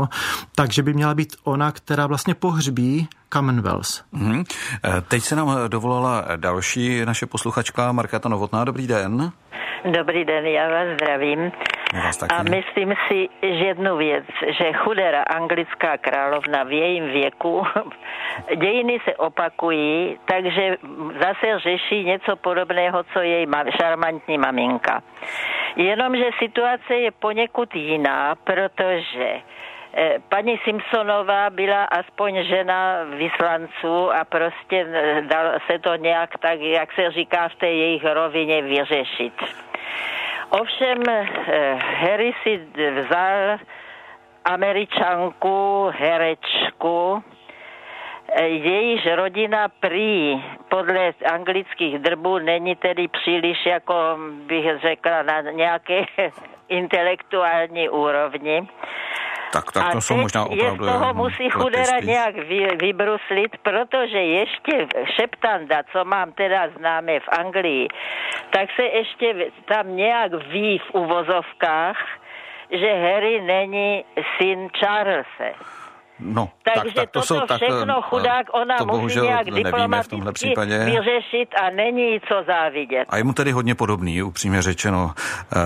takže 0.55 0.83
by 0.83 0.95
měla 0.95 1.15
být 1.15 1.37
ona, 1.45 1.73
která 1.73 2.07
vlastně 2.07 2.35
pohřbí 2.35 3.09
Commonwealth. 3.33 4.05
Mm-hmm. 4.15 4.45
Teď 5.09 5.23
se 5.23 5.37
nám 5.37 5.69
dovolala 5.69 6.25
další 6.37 7.05
naše 7.05 7.27
posluchačka 7.27 7.93
Markéta 7.93 8.29
Novotná. 8.29 8.65
Dobrý 8.65 8.87
den. 8.87 9.33
Dobrý 9.85 10.25
den, 10.25 10.47
já 10.47 10.69
vás 10.69 10.89
zdravím. 10.95 11.53
Vás 11.95 12.23
a 12.23 12.43
myslím 12.43 12.95
si 13.09 13.29
že 13.43 13.65
jednu 13.65 13.97
věc, 13.97 14.25
že 14.59 14.73
chudera 14.73 15.23
anglická 15.23 15.97
královna 15.97 16.65
v 16.65 16.73
jejím 16.73 17.05
věku, 17.05 17.63
dějiny 18.57 18.99
se 19.05 19.17
opakují, 19.17 20.19
takže 20.25 20.77
zase 21.23 21.59
řeší 21.59 22.05
něco 22.05 22.37
podobného, 22.37 23.05
co 23.13 23.21
její 23.21 23.47
šarmantní 23.81 24.39
maminka. 24.39 25.03
Jenomže 25.77 26.25
situace 26.39 26.95
je 26.95 27.11
poněkud 27.11 27.75
jiná, 27.75 28.35
protože 28.35 29.41
paní 30.29 30.59
Simpsonová 30.65 31.51
byla 31.51 31.85
aspoň 31.85 32.45
žena 32.45 33.05
vyslanců 33.05 34.13
a 34.13 34.25
prostě 34.25 34.87
eh, 34.93 35.23
dal 35.23 35.53
se 35.67 35.79
to 35.79 35.95
nějak 35.95 36.39
tak, 36.39 36.61
jak 36.61 36.93
se 36.93 37.11
říká 37.11 37.49
v 37.49 37.55
té 37.55 37.67
jejich 37.67 38.05
rovině, 38.05 38.63
vyřešit. 38.63 39.33
Ovšem 40.51 40.99
eh, 41.09 41.25
Harry 41.75 42.33
si 42.43 42.61
vzal 43.01 43.59
američanku, 44.45 45.91
herečku, 45.99 47.23
jejíž 48.45 49.07
rodina 49.15 49.69
prý 49.81 50.43
podle 50.69 51.13
anglických 51.33 51.99
drbů 51.99 52.39
není 52.39 52.77
tedy 52.77 53.09
příliš, 53.09 53.67
jako 53.67 53.95
bych 54.47 54.81
řekla, 54.81 55.23
na 55.23 55.41
nějaké 55.41 56.05
intelektuální 56.69 57.89
úrovni. 57.89 58.69
Tak, 59.53 59.73
tak 59.73 59.93
to 59.93 59.99
a 59.99 60.01
jsou 60.01 60.17
možná 60.17 60.45
opravdu... 60.45 60.85
z 60.85 60.89
toho 60.89 61.15
musí 61.15 61.51
chudera 61.51 61.99
nějak 62.03 62.35
vy, 62.35 62.69
vybruslit, 62.81 63.57
protože 63.63 64.19
ještě 64.19 64.87
šeptanda, 65.17 65.83
co 65.93 66.05
mám 66.05 66.33
teda 66.33 66.69
známe 66.79 67.21
v 67.21 67.29
Anglii, 67.39 67.89
tak 68.51 68.69
se 68.77 68.83
ještě 68.83 69.51
tam 69.65 69.97
nějak 69.97 70.33
ví 70.35 70.79
v 70.79 70.95
uvozovkách, 70.95 71.97
že 72.71 72.95
Harry 72.95 73.41
není 73.41 74.05
syn 74.39 74.69
Charlese. 74.79 75.55
No, 76.21 76.51
Takže 76.75 76.95
tak, 76.95 76.95
tak 76.95 77.11
to 77.11 77.23
jsou, 77.23 77.41
tak, 77.41 77.63
všechno 77.63 78.03
chudák 78.03 78.47
ona 78.53 78.77
to 78.79 78.87
musí 78.87 79.21
nějak 79.21 79.51
diplomaticky 79.51 80.55
vyřešit 80.85 81.49
a 81.63 81.71
není 81.71 82.21
co 82.29 82.43
závidět. 82.47 83.07
A 83.09 83.17
je 83.17 83.25
mu 83.25 83.33
tedy 83.33 83.53
hodně 83.53 83.75
podobný, 83.75 84.23
upřímně 84.23 84.63
řečeno. 84.63 85.11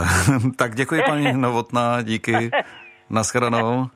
tak 0.56 0.74
děkuji 0.74 1.02
paní 1.02 1.32
Novotná, 1.36 2.02
díky. 2.02 2.50
Naschledanou. 3.12 3.86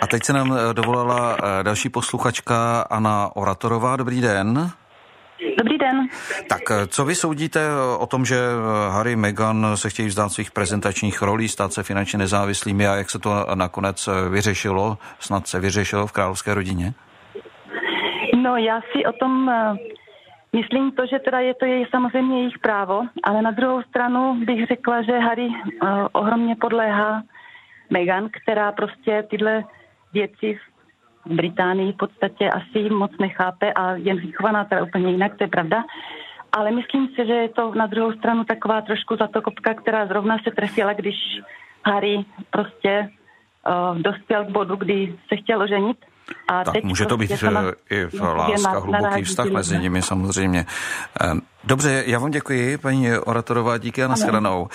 A 0.00 0.06
teď 0.06 0.22
se 0.24 0.32
nám 0.32 0.52
eh, 0.52 0.74
dovolala 0.74 1.36
eh, 1.36 1.62
další 1.62 1.88
posluchačka 1.88 2.82
Anna 2.90 3.30
Oratorová. 3.36 3.96
Dobrý 3.96 4.20
den. 4.20 4.70
Dobrý 5.58 5.78
den. 5.78 6.08
Tak 6.48 6.60
eh, 6.70 6.86
co 6.86 7.04
vy 7.04 7.14
soudíte 7.14 7.60
o 7.98 8.06
tom, 8.06 8.24
že 8.24 8.36
Harry 8.90 9.16
Meghan 9.16 9.66
se 9.74 9.90
chtějí 9.90 10.08
vzdát 10.08 10.32
svých 10.32 10.50
prezentačních 10.50 11.22
rolí, 11.22 11.48
stát 11.48 11.72
se 11.72 11.82
finančně 11.82 12.18
nezávislými 12.18 12.86
a 12.86 12.94
jak 12.94 13.10
se 13.10 13.18
to 13.18 13.46
nakonec 13.54 14.08
vyřešilo, 14.30 14.98
snad 15.20 15.46
se 15.46 15.60
vyřešilo 15.60 16.06
v 16.06 16.12
královské 16.12 16.54
rodině? 16.54 16.92
No 18.42 18.56
já 18.56 18.80
si 18.80 19.06
o 19.06 19.12
tom 19.12 19.50
myslím 20.56 20.92
to, 20.92 21.06
že 21.06 21.18
teda 21.18 21.40
je 21.40 21.54
to 21.54 21.64
její 21.64 21.86
samozřejmě 21.90 22.38
jejich 22.38 22.58
právo, 22.58 23.02
ale 23.22 23.42
na 23.42 23.50
druhou 23.50 23.82
stranu 23.82 24.34
bych 24.46 24.66
řekla, 24.66 25.02
že 25.02 25.18
Harry 25.18 25.48
ohromně 26.12 26.56
podléhá 26.56 27.22
Meghan, 27.92 28.28
která 28.42 28.72
prostě 28.72 29.24
tyhle 29.30 29.64
věci 30.12 30.58
v 31.26 31.34
Británii 31.34 31.92
v 31.92 31.96
podstatě 31.96 32.50
asi 32.50 32.90
moc 32.90 33.10
nechápe 33.20 33.72
a 33.72 33.92
je 33.92 34.14
vychovaná 34.14 34.64
teda 34.64 34.82
úplně 34.82 35.10
jinak, 35.10 35.36
to 35.38 35.44
je 35.44 35.48
pravda. 35.48 35.84
Ale 36.52 36.70
myslím 36.70 37.08
si, 37.08 37.26
že 37.26 37.32
je 37.32 37.48
to 37.48 37.74
na 37.74 37.86
druhou 37.86 38.12
stranu 38.12 38.44
taková 38.44 38.80
trošku 38.80 39.16
zatokopka, 39.16 39.74
která 39.74 40.06
zrovna 40.06 40.36
se 40.44 40.50
trefila, 40.50 40.92
když 40.92 41.14
Harry 41.86 42.24
prostě 42.50 43.08
uh, 43.08 43.98
dospěl 43.98 44.44
k 44.44 44.48
bodu, 44.48 44.76
kdy 44.76 45.14
se 45.28 45.36
chtěl 45.36 45.62
oženit. 45.62 45.96
A 46.48 46.64
tak 46.64 46.74
teď 46.74 46.84
může 46.84 47.04
to 47.04 47.16
prostě 47.16 47.34
být 47.34 47.40
sama, 47.40 47.62
eh, 47.90 47.96
i 47.96 48.04
v 48.04 48.20
láska, 48.20 48.78
hluboký 48.78 49.22
vztah 49.22 49.46
mezi 49.46 49.78
nimi 49.78 50.02
samozřejmě. 50.02 50.66
Ehm, 51.20 51.40
dobře, 51.64 52.04
já 52.06 52.18
vám 52.18 52.30
děkuji, 52.30 52.78
paní 52.78 53.12
Oratorová, 53.12 53.78
díky 53.78 54.04
a 54.04 54.08
nashledanou. 54.08 54.68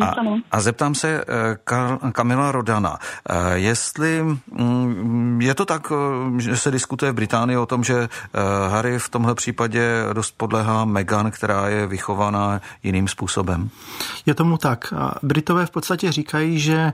A, 0.00 0.14
a 0.50 0.60
zeptám 0.60 0.94
se 0.94 1.24
eh, 1.28 2.12
Kamila 2.12 2.52
Rodana, 2.52 2.98
eh, 3.28 3.34
jestli 3.54 4.22
mm, 4.22 5.40
je 5.42 5.54
to 5.54 5.64
tak, 5.64 5.92
eh, 5.92 6.40
že 6.40 6.56
se 6.56 6.70
diskutuje 6.70 7.12
v 7.12 7.14
Británii 7.14 7.56
o 7.56 7.66
tom, 7.66 7.84
že 7.84 8.08
Harry 8.68 8.98
v 8.98 9.08
tomhle 9.08 9.34
případě 9.34 10.04
dost 10.12 10.34
podlehá 10.36 10.84
Meghan, 10.84 11.30
která 11.30 11.68
je 11.68 11.86
vychovaná 11.86 12.60
jiným 12.82 13.08
způsobem? 13.08 13.70
Je 14.26 14.34
tomu 14.34 14.56
tak. 14.56 14.94
Britové 15.22 15.66
v 15.66 15.70
podstatě 15.70 16.12
říkají, 16.12 16.58
že 16.58 16.92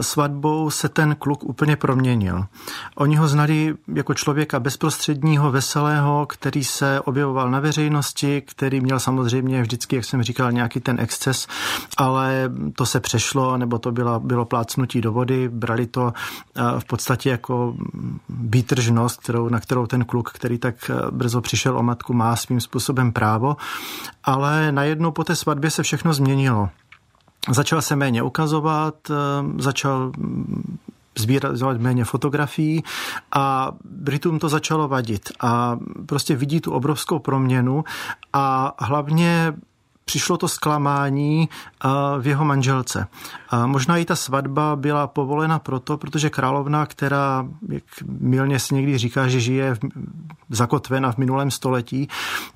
svatbou 0.00 0.70
se 0.70 0.88
ten 0.88 1.16
kluk 1.18 1.44
úplně 1.44 1.76
proměnil. 1.76 2.44
Oni 2.94 3.16
ho 3.16 3.28
znali 3.28 3.74
jako 3.94 4.14
člověka 4.14 4.60
bezprostředního, 4.60 5.50
veselého, 5.50 6.26
který 6.26 6.64
se 6.64 7.00
objevoval 7.00 7.50
na 7.50 7.60
veřejnosti, 7.60 8.40
který 8.40 8.80
měl 8.80 9.00
samozřejmě 9.00 9.62
vždycky, 9.62 9.96
jak 9.96 10.04
jsem 10.04 10.22
říkal, 10.22 10.52
nějaký 10.52 10.80
ten 10.80 11.00
exces, 11.00 11.46
ale 11.96 12.21
ale 12.22 12.50
to 12.76 12.86
se 12.86 13.00
přešlo, 13.00 13.56
nebo 13.56 13.78
to 13.78 13.92
bylo, 13.92 14.20
bylo 14.20 14.44
plácnutí 14.44 15.00
do 15.00 15.12
vody, 15.12 15.48
brali 15.48 15.86
to 15.86 16.12
eh, 16.56 16.62
v 16.78 16.84
podstatě 16.84 17.30
jako 17.30 17.74
výtržnost, 18.28 19.20
kterou, 19.20 19.48
na 19.48 19.60
kterou 19.60 19.86
ten 19.86 20.04
kluk, 20.04 20.30
který 20.30 20.58
tak 20.58 20.90
eh, 20.90 21.10
brzo 21.10 21.40
přišel 21.40 21.78
o 21.78 21.82
matku, 21.82 22.12
má 22.12 22.36
svým 22.36 22.60
způsobem 22.60 23.12
právo, 23.12 23.56
ale 24.24 24.72
najednou 24.72 25.10
po 25.10 25.24
té 25.24 25.36
svatbě 25.36 25.70
se 25.70 25.82
všechno 25.82 26.14
změnilo. 26.14 26.68
Začal 27.50 27.82
se 27.82 27.96
méně 27.96 28.22
ukazovat, 28.22 28.94
eh, 29.10 29.14
začal 29.62 30.12
sbírat 31.18 31.60
méně 31.78 32.04
fotografií 32.04 32.84
a 33.32 33.72
Britům 33.84 34.38
to 34.38 34.48
začalo 34.48 34.88
vadit. 34.88 35.32
A 35.40 35.78
prostě 36.06 36.36
vidí 36.36 36.60
tu 36.60 36.72
obrovskou 36.72 37.18
proměnu 37.18 37.84
a 38.32 38.74
hlavně 38.78 39.54
přišlo 40.04 40.36
to 40.36 40.48
zklamání 40.48 41.48
v 42.20 42.26
jeho 42.26 42.44
manželce. 42.44 43.06
A 43.48 43.66
možná 43.66 43.96
i 43.96 44.04
ta 44.04 44.16
svatba 44.16 44.76
byla 44.76 45.06
povolena 45.06 45.58
proto, 45.58 45.96
protože 45.96 46.30
královna, 46.30 46.86
která, 46.86 47.46
jak 47.68 47.84
milně 48.06 48.58
si 48.58 48.74
někdy 48.74 48.98
říká, 48.98 49.28
že 49.28 49.40
žije 49.40 49.74
v, 49.74 49.78
zakotvena 50.50 51.12
v 51.12 51.16
minulém 51.16 51.50
století, 51.50 52.08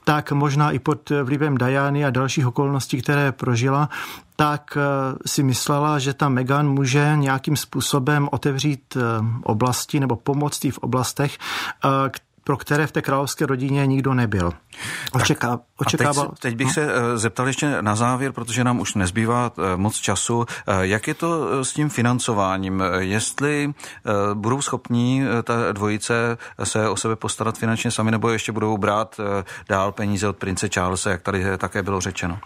tak 0.04 0.32
možná 0.32 0.70
i 0.70 0.78
pod 0.78 1.11
vlivem 1.24 1.59
Diany 1.59 2.04
a 2.04 2.11
dalších 2.11 2.46
okolností, 2.46 3.02
které 3.02 3.32
prožila, 3.32 3.88
tak 4.37 4.78
si 5.26 5.42
myslela, 5.42 5.98
že 5.98 6.14
ta 6.14 6.28
Meghan 6.28 6.68
může 6.68 7.12
nějakým 7.16 7.56
způsobem 7.56 8.28
otevřít 8.32 8.96
oblasti 9.42 10.00
nebo 10.00 10.16
pomoct 10.16 10.64
jí 10.64 10.70
v 10.70 10.78
oblastech, 10.78 11.38
pro 12.44 12.56
které 12.56 12.87
v 12.87 12.92
té 12.92 13.02
královské 13.02 13.46
rodině 13.46 13.87
nikdo 13.87 14.14
nebyl. 14.14 14.52
Očeká, 15.12 15.61
očekával... 15.76 16.24
A 16.24 16.28
teď, 16.28 16.38
teď 16.38 16.56
bych 16.56 16.66
hm? 16.66 16.70
se 16.70 16.94
eh, 16.94 17.18
zeptal 17.18 17.46
ještě 17.46 17.82
na 17.82 17.96
závěr, 17.96 18.32
protože 18.32 18.64
nám 18.64 18.80
už 18.80 18.94
nezbývá 18.94 19.52
eh, 19.58 19.76
moc 19.76 19.96
času. 19.96 20.46
Eh, 20.66 20.74
jak 20.80 21.08
je 21.08 21.14
to 21.14 21.64
s 21.64 21.72
tím 21.72 21.88
financováním? 21.88 22.82
Jestli 22.98 23.74
budou 24.34 24.60
schopní 24.60 25.22
ta 25.42 25.72
dvojice 25.72 26.38
se 26.64 26.88
o 26.88 26.96
sebe 26.96 27.16
postarat 27.16 27.58
finančně 27.58 27.90
sami, 27.90 28.10
nebo 28.10 28.28
ještě 28.30 28.52
budou 28.52 28.78
brát 28.78 29.20
dál 29.68 29.92
peníze 29.92 30.28
od 30.28 30.36
prince 30.36 30.68
Charlesa, 30.74 31.10
jak 31.10 31.22
tady 31.22 31.44
také 31.58 31.82
bylo 31.82 32.00
řečeno? 32.00 32.38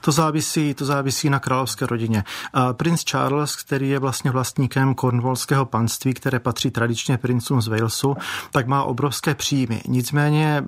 To 0.00 0.12
závisí, 0.12 0.74
to 0.74 0.84
závisí 0.84 1.30
na 1.30 1.38
královské 1.38 1.86
rodině. 1.86 2.24
Prince 2.72 3.04
Charles, 3.06 3.56
který 3.56 3.88
je 3.88 3.98
vlastně 3.98 4.30
vlastníkem 4.30 4.94
Cornwallského 4.94 5.66
panství, 5.66 6.14
které 6.14 6.38
patří 6.38 6.70
tradičně 6.70 7.18
princům 7.18 7.62
z 7.62 7.68
Walesu, 7.68 8.16
tak 8.50 8.66
má 8.66 8.82
obrovské 8.82 9.34
příjmy. 9.34 9.82
Nicméně 9.88 10.64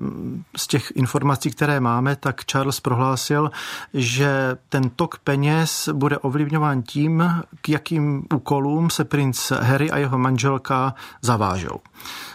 z 0.57 0.66
těch 0.66 0.92
informací, 0.94 1.51
které 1.51 1.81
máme, 1.81 2.02
máme, 2.03 2.17
tak 2.17 2.45
Charles 2.45 2.81
prohlásil, 2.81 3.51
že 3.95 4.57
ten 4.69 4.91
tok 4.91 5.19
peněz 5.19 5.88
bude 5.93 6.19
ovlivňován 6.19 6.83
tím, 6.83 7.25
k 7.61 7.69
jakým 7.69 8.25
úkolům 8.35 8.91
se 8.91 9.05
princ 9.05 9.53
Harry 9.61 9.91
a 9.91 9.99
jeho 9.99 10.19
manželka 10.19 10.95
zavážou. 11.23 11.81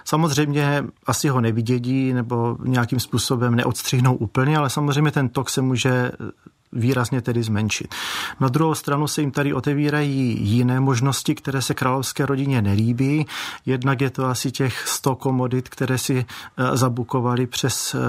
Samozřejmě 0.06 0.84
asi 1.06 1.30
ho 1.30 1.42
nevidědí 1.42 2.14
nebo 2.14 2.58
nějakým 2.64 3.00
způsobem 3.00 3.56
neodstřihnou 3.56 4.16
úplně, 4.16 4.58
ale 4.58 4.70
samozřejmě 4.70 5.12
ten 5.12 5.30
tok 5.30 5.50
se 5.50 5.62
může 5.62 6.12
výrazně 6.72 7.22
tedy 7.22 7.44
zmenšit. 7.44 7.96
Na 8.40 8.48
druhou 8.48 8.76
stranu 8.76 9.08
se 9.08 9.22
jim 9.22 9.32
tady 9.32 9.54
otevírají 9.54 10.38
jiné 10.42 10.80
možnosti, 10.80 11.36
které 11.36 11.62
se 11.62 11.74
královské 11.74 12.26
rodině 12.26 12.62
nelíbí. 12.62 13.26
Jednak 13.66 14.02
je 14.02 14.10
to 14.10 14.26
asi 14.26 14.52
těch 14.52 14.88
100 14.88 15.16
komodit, 15.16 15.70
které 15.70 15.98
si 15.98 16.26
eh, 16.58 16.78
zabukovali 16.78 17.48
přes 17.48 17.96
eh, 17.96 18.00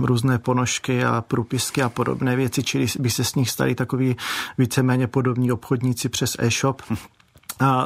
různé 0.00 0.38
ponožky 0.38 1.04
a 1.04 1.24
průpisky 1.28 1.82
a 1.82 1.88
podobné 1.88 2.36
věci, 2.36 2.62
čili 2.62 2.86
by 2.98 3.10
se 3.10 3.24
s 3.24 3.34
nich 3.34 3.50
stali 3.50 3.74
takový 3.74 4.16
víceméně 4.58 5.06
podobní 5.06 5.52
obchodníci 5.52 6.08
přes 6.08 6.36
e-shop. 6.38 6.82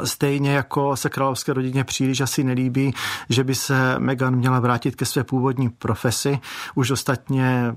Stejně 0.04 0.52
jako 0.52 0.96
se 0.96 1.08
královské 1.08 1.52
rodině 1.52 1.84
příliš 1.84 2.20
asi 2.20 2.44
nelíbí, 2.44 2.94
že 3.28 3.44
by 3.44 3.54
se 3.54 3.98
Meghan 3.98 4.36
měla 4.36 4.60
vrátit 4.60 4.96
ke 4.96 5.04
své 5.04 5.24
původní 5.24 5.68
profesi. 5.68 6.38
Už 6.74 6.90
ostatně 6.90 7.74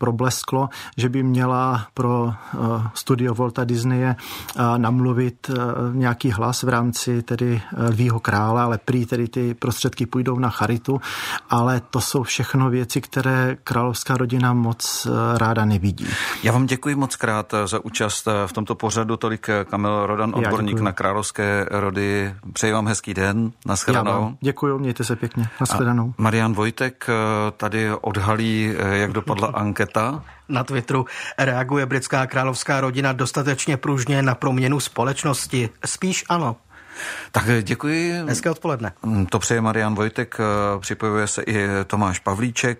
problesklo, 0.00 0.68
že 0.96 1.08
by 1.08 1.22
měla 1.22 1.86
pro 1.94 2.32
eh, 2.32 2.58
studio 2.94 3.34
Volta 3.34 3.64
Disneye 3.64 4.16
eh, 4.16 4.62
namluvit 4.76 5.50
eh, 5.50 5.54
nějaký 5.92 6.30
hlas 6.30 6.62
v 6.62 6.68
rámci 6.68 7.22
tedy 7.22 7.60
Lvího 7.76 8.20
krále, 8.20 8.62
ale 8.62 8.78
prý 8.78 9.06
tedy 9.06 9.28
ty 9.28 9.54
prostředky 9.54 10.06
půjdou 10.06 10.38
na 10.38 10.48
charitu, 10.50 11.00
ale 11.50 11.82
to 11.90 12.00
jsou 12.00 12.22
všechno 12.22 12.70
věci, 12.70 13.00
které 13.00 13.56
královská 13.64 14.16
rodina 14.16 14.52
moc 14.52 15.06
ráda 15.36 15.64
nevidí. 15.64 16.06
Já 16.42 16.52
vám 16.52 16.66
děkuji 16.66 16.94
moc 16.94 17.16
krát 17.16 17.54
za 17.64 17.84
účast 17.84 18.28
v 18.46 18.52
tomto 18.52 18.74
pořadu. 18.74 19.16
Tolik 19.16 19.46
Kamil 19.70 20.06
Rodan, 20.06 20.32
odborník 20.34 20.80
na 20.80 20.92
královské 20.92 21.66
rody. 21.70 22.34
Přeji 22.52 22.72
vám 22.72 22.86
hezký 22.86 23.14
den. 23.14 23.52
Naschledanou. 23.66 24.36
Děkuji, 24.40 24.78
mějte 24.78 25.04
se 25.04 25.16
pěkně. 25.16 25.48
Naschledanou. 25.60 26.14
A 26.18 26.22
Marian 26.22 26.52
Vojtek 26.52 27.06
tady 27.56 27.90
odhalí, 28.00 28.74
jak 28.92 29.12
dopadla 29.12 29.48
anketa 29.48 29.89
Markéta. 29.96 30.24
Na 30.48 30.64
Twitteru 30.64 31.06
reaguje 31.38 31.86
britská 31.86 32.26
královská 32.26 32.80
rodina 32.80 33.12
dostatečně 33.12 33.76
pružně 33.76 34.22
na 34.22 34.34
proměnu 34.34 34.80
společnosti. 34.80 35.70
Spíš 35.84 36.24
ano. 36.28 36.56
Tak 37.32 37.44
děkuji. 37.62 38.12
Hezké 38.28 38.50
odpoledne. 38.50 38.92
To 39.30 39.38
přeje 39.38 39.60
Marian 39.60 39.94
Vojtek, 39.94 40.38
připojuje 40.80 41.26
se 41.26 41.42
i 41.42 41.66
Tomáš 41.86 42.18
Pavlíček. 42.18 42.78